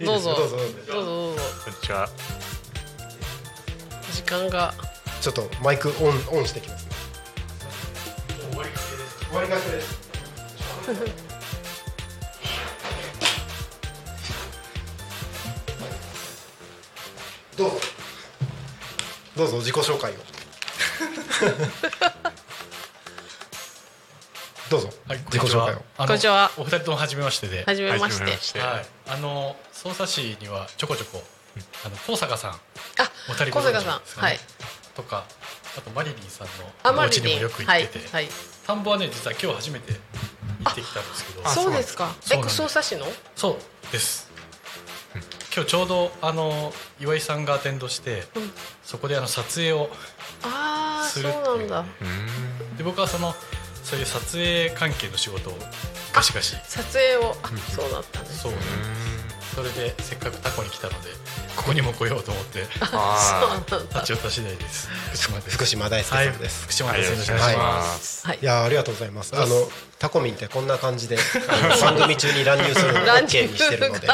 [0.00, 0.34] どうぞ。
[0.34, 0.94] どうぞいいですよ。
[0.94, 1.10] どうぞ。
[1.10, 1.42] どうぞ。
[1.64, 2.08] こんにちは。
[4.12, 4.74] 時間が。
[5.20, 6.84] ちょっとマイクオンオンしてきます。
[6.84, 6.90] ね
[8.50, 8.64] 終わ
[9.42, 9.96] りかけです。
[17.56, 17.76] どうぞ。
[19.36, 20.14] どうぞ自己紹介を
[24.68, 25.82] どうぞ、はい、自己紹介を。
[25.96, 26.50] こんにちは。
[26.56, 28.58] お二人とも初めましてで、はじめまして、はじめまして。
[28.58, 31.22] はい、あの匝瑳市にはちょこちょこ、
[31.84, 32.50] あの高坂さん。
[32.50, 32.56] あ
[33.28, 34.28] お二人ご存坂さんですかね。
[34.28, 34.40] はい。
[34.96, 35.24] とか、
[35.78, 36.48] あとマリリンさん
[36.82, 38.28] あのお家にもよく行ってて、はいはい。
[38.66, 39.98] 田んぼはね実は今日初めて行
[40.70, 42.12] ってきたんですけど、そうですか。
[42.32, 43.06] え匝瑳市の？
[43.36, 44.28] そうです。
[45.54, 48.50] 今日ちょうどあの岩井さんがアテンドして、うん。
[48.82, 49.90] そこであの撮影を
[50.42, 51.58] ああそうするっていう。
[51.60, 51.84] なんだ。
[52.76, 53.32] で僕はその
[53.88, 55.52] そういう撮影関係の仕事を
[56.12, 56.56] ガシガシ。
[56.64, 57.36] 撮影を。
[57.42, 58.26] あそうだったね。
[58.30, 58.52] そう。
[59.54, 61.08] それでせっかくタコに来たので
[61.56, 63.94] ここにも来ようと思ってあそうなんだ。
[64.00, 64.88] 立ち寄った次第です。
[64.88, 65.50] 福島です。
[65.56, 67.10] 福島大輔はいさんです、福島あです。
[67.12, 67.52] よろしくお願い。
[67.52, 68.38] しますはい。
[68.42, 69.34] いやーありがとうございます。
[69.36, 69.46] あの
[70.00, 71.16] タコミンってこんな感じで
[71.80, 74.08] 番組中に乱入するのを 乱 OK にしてるので。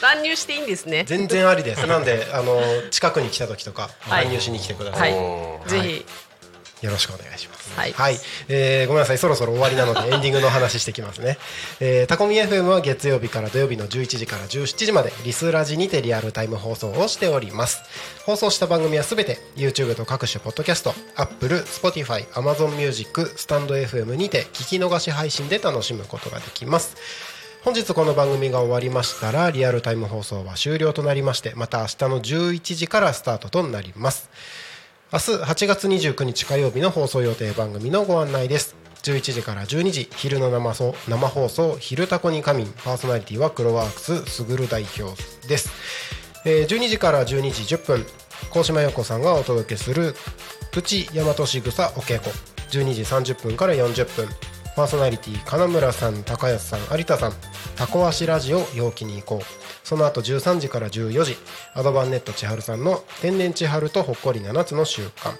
[0.00, 1.04] 乱入していいんですね。
[1.06, 1.84] 全然ありです。
[1.86, 4.24] なんであの近くに来た時とかはい。
[4.24, 5.00] 乱入しに来てくださ。
[5.00, 5.12] はい。
[5.68, 6.06] ぜひ。
[6.80, 7.53] よろしくお願いします。
[7.92, 11.38] はいえーごめんなさいそろそろ終わりなので エンディングの話してきますね。
[11.80, 17.78] えータコミ FM は月曜日から土曜日の11時から17時までリスラジにてリアルタイム放送をしております。
[18.26, 26.96] 放送した番組はすべて YouTube と各種ポッドキャスト、Apple、Spotify、Amazon Music、スタンド FM にて聞き逃し配信で楽しむことができます。
[27.64, 34.28] 本日この番組が終わりましたらリアルタイム放送は終了となりましてまた明日の11時からスタートとなります
[35.14, 38.74] 明日8月29日火曜日の放送予定番組のご案内です。
[39.04, 45.70] 11時から12時昼の生放生放送「昼タコに仮眠」パーソナリティは黒ワークスすぐる代表です、
[46.44, 48.06] えー12時から12時10分
[48.52, 50.16] 高島陽子さんがお届けする
[50.72, 52.32] 「プチ大和しぐさお稽古」
[52.72, 54.28] 12時30分から40分。
[54.74, 57.32] パーソナリティ金村さん高安さん有田さん
[57.76, 59.63] タコ足ラジオ陽気に行こう。
[59.84, 61.36] その後13時から14時
[61.74, 65.34] アドバンネット千春さんの天然千春とほっこり7つの習慣。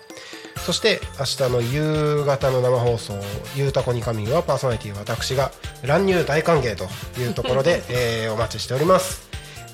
[0.65, 3.15] そして明日の夕方の生放送
[3.57, 5.51] 「ゆうたこに仮眠」はパーソナリティ私が
[5.83, 6.89] 乱入大歓迎と
[7.21, 9.23] いうところで、 えーお待ちしております。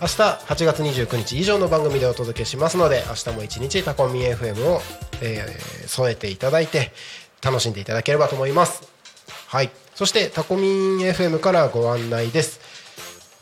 [0.01, 4.81] 明日8月29日以上の番組でお届けしますので明日も一日タコミ FM を、
[5.21, 6.93] えー添えていただいて
[7.43, 8.83] 楽しんでいただければと思います。
[9.47, 9.71] はい。
[9.95, 12.61] そしてタコミン FM からご案内です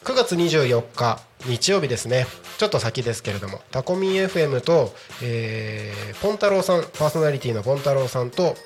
[0.05, 2.27] 9月24日日曜日ですね。
[2.59, 4.93] ちょっと先ですけれどもタコミン FM と、
[5.23, 8.57] えーポン太郎さんパーソナリティのポン太郎さんと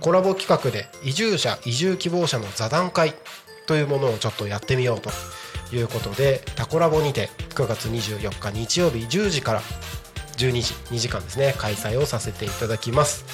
[0.00, 3.14] コラボ企画で移住者移住希望者の座談会
[3.66, 5.10] というものをちょっとやってみようと
[5.74, 9.60] いうことでタコラボにて9月24日日曜日10時から
[10.36, 13.24] 12時2時間ですね開催をさせていただきます、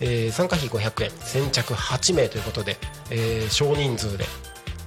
[0.00, 2.78] えー参加費500円先着8名ということで、
[3.10, 4.24] えー少人数で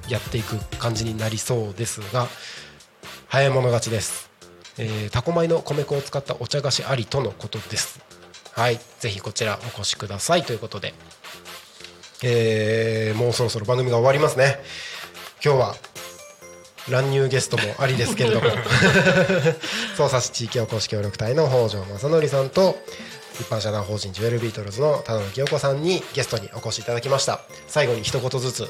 [0.10, 2.28] やっていく感じになりそうですが
[3.28, 4.30] 早い者勝ちです、
[4.78, 8.00] えータコ米の米粉を使ったお茶菓子ありとのことです。
[8.54, 8.80] はい。
[9.00, 10.44] ぜひこちらお越しください。
[10.44, 10.94] ということで、
[12.24, 14.60] えーもうそろそろ番組が終わりますね。
[15.44, 15.76] 今日は
[16.90, 18.50] 乱入ゲストもありですけれども。
[19.96, 22.78] 匝瑳市地域おこし協力隊の北条正則さんと
[23.40, 27.42] 一般社団法人ジュエルビートルズの田野清子さんにゲストにお越しいただきました。
[27.68, 28.62] 最後に一言ずつ。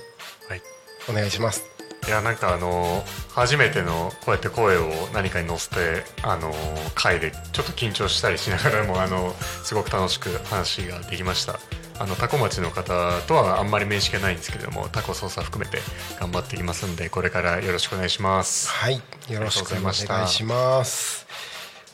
[0.49, 0.76] はい
[1.09, 1.77] お願いします。
[2.07, 3.03] いやなんかあの
[3.33, 6.53] 初めてのこうやって声を何かに乗せてあの
[6.95, 11.59] 回でちょっと緊張したりしながらも あのすごく楽しく話ができました。
[11.99, 15.79] あのタコ町の方とはあんまり面識がないんですけれどもタコ操作含めて
[16.19, 18.69] 頑張っていきますんでこれからよろしくお願いします。
[18.69, 19.93] はいよろしくお願いま
[20.27, 21.25] します。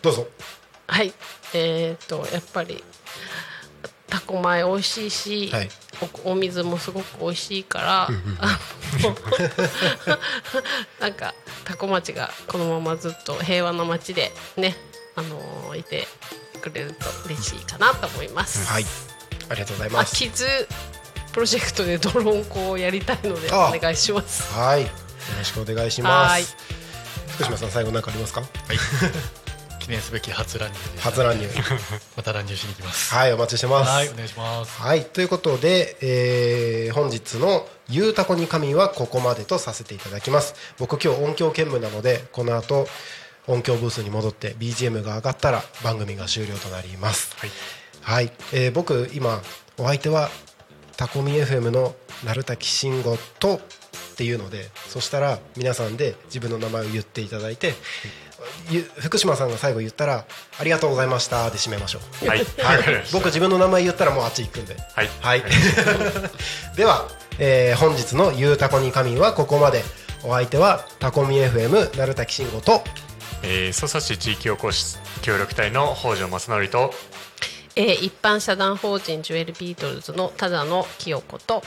[0.02, 0.28] どうぞ。
[0.88, 1.14] はい
[1.54, 2.84] えー、とやっぱり
[4.10, 5.70] タコ米美味しいし、はい
[6.24, 8.10] おお水もすごく美味しいから、
[11.00, 11.34] なんか
[11.66, 14.76] タコ町がこのままずっと平和な町でね、
[15.16, 16.08] あのいて
[16.62, 18.66] くれると嬉しいかなと思います。
[18.68, 18.86] はい。
[19.50, 20.16] ありがとうございます。
[20.16, 20.46] キズ
[21.34, 23.72] プロジェクトでドローン校をやりたいのであ。
[23.76, 24.52] お願いします。
[24.54, 24.84] はい。
[24.84, 24.90] よ
[25.38, 26.44] ろしくお願いしまはい。
[26.44, 26.56] す
[27.36, 28.44] 福島さん最後何かありますか？
[29.84, 31.46] 記念すべき初乱入初乱入。
[32.16, 33.14] また乱入しに行きます。
[33.14, 33.92] はいお待ちしてます。
[33.92, 34.82] はいお願いします。
[34.82, 40.56] はいということで、えー本日の「ゆうたこに仮眠」はここまでとさせていただきます。
[40.78, 42.88] 僕今日音響兼務なのでこの後
[43.48, 47.36] 音響ブースに戻って BGM が上がったら番組が終了となります。
[47.38, 47.52] はい。
[48.02, 49.44] はい、えー僕今
[49.78, 50.30] お相手は
[50.96, 53.60] タコミ FM の鳴滝慎吾と
[54.14, 57.74] っていうのでそしたら皆さんで自分の名前を言っていただいて、ゆ
[59.00, 60.26] 福島さんが最後言ったら
[60.60, 62.28] 「ありがとうございました」で締めましょう。
[62.28, 62.40] はい。
[62.40, 64.76] はい、僕自分の名前言ったらもうあっち行くんで。
[64.94, 65.10] はい。
[65.22, 65.44] はい。
[66.76, 67.08] では、
[67.40, 69.84] えー本日の「ゆうたこに仮眠」はここまで。
[70.26, 72.82] お相手はタコミ FM 鳴滝慎吾と
[73.46, 76.94] えー、匝瑳市地域おこし協力隊の北条正則と
[77.76, 81.62] えー一般社団法人ジュエルビートルズのただの清子と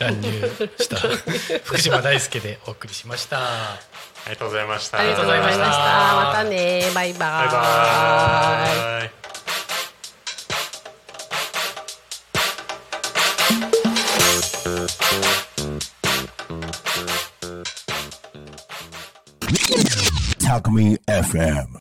[0.00, 0.30] 乱入
[0.78, 0.96] した
[1.64, 3.38] 福島大輔でお送りしました。
[3.40, 3.78] あ
[4.28, 4.98] りがとうございました。
[5.00, 5.64] ありがとうございました。
[5.64, 6.44] また。
[6.44, 6.82] ね。
[6.94, 9.10] バイババイバイ。
[20.40, 21.68] Talk Me FM.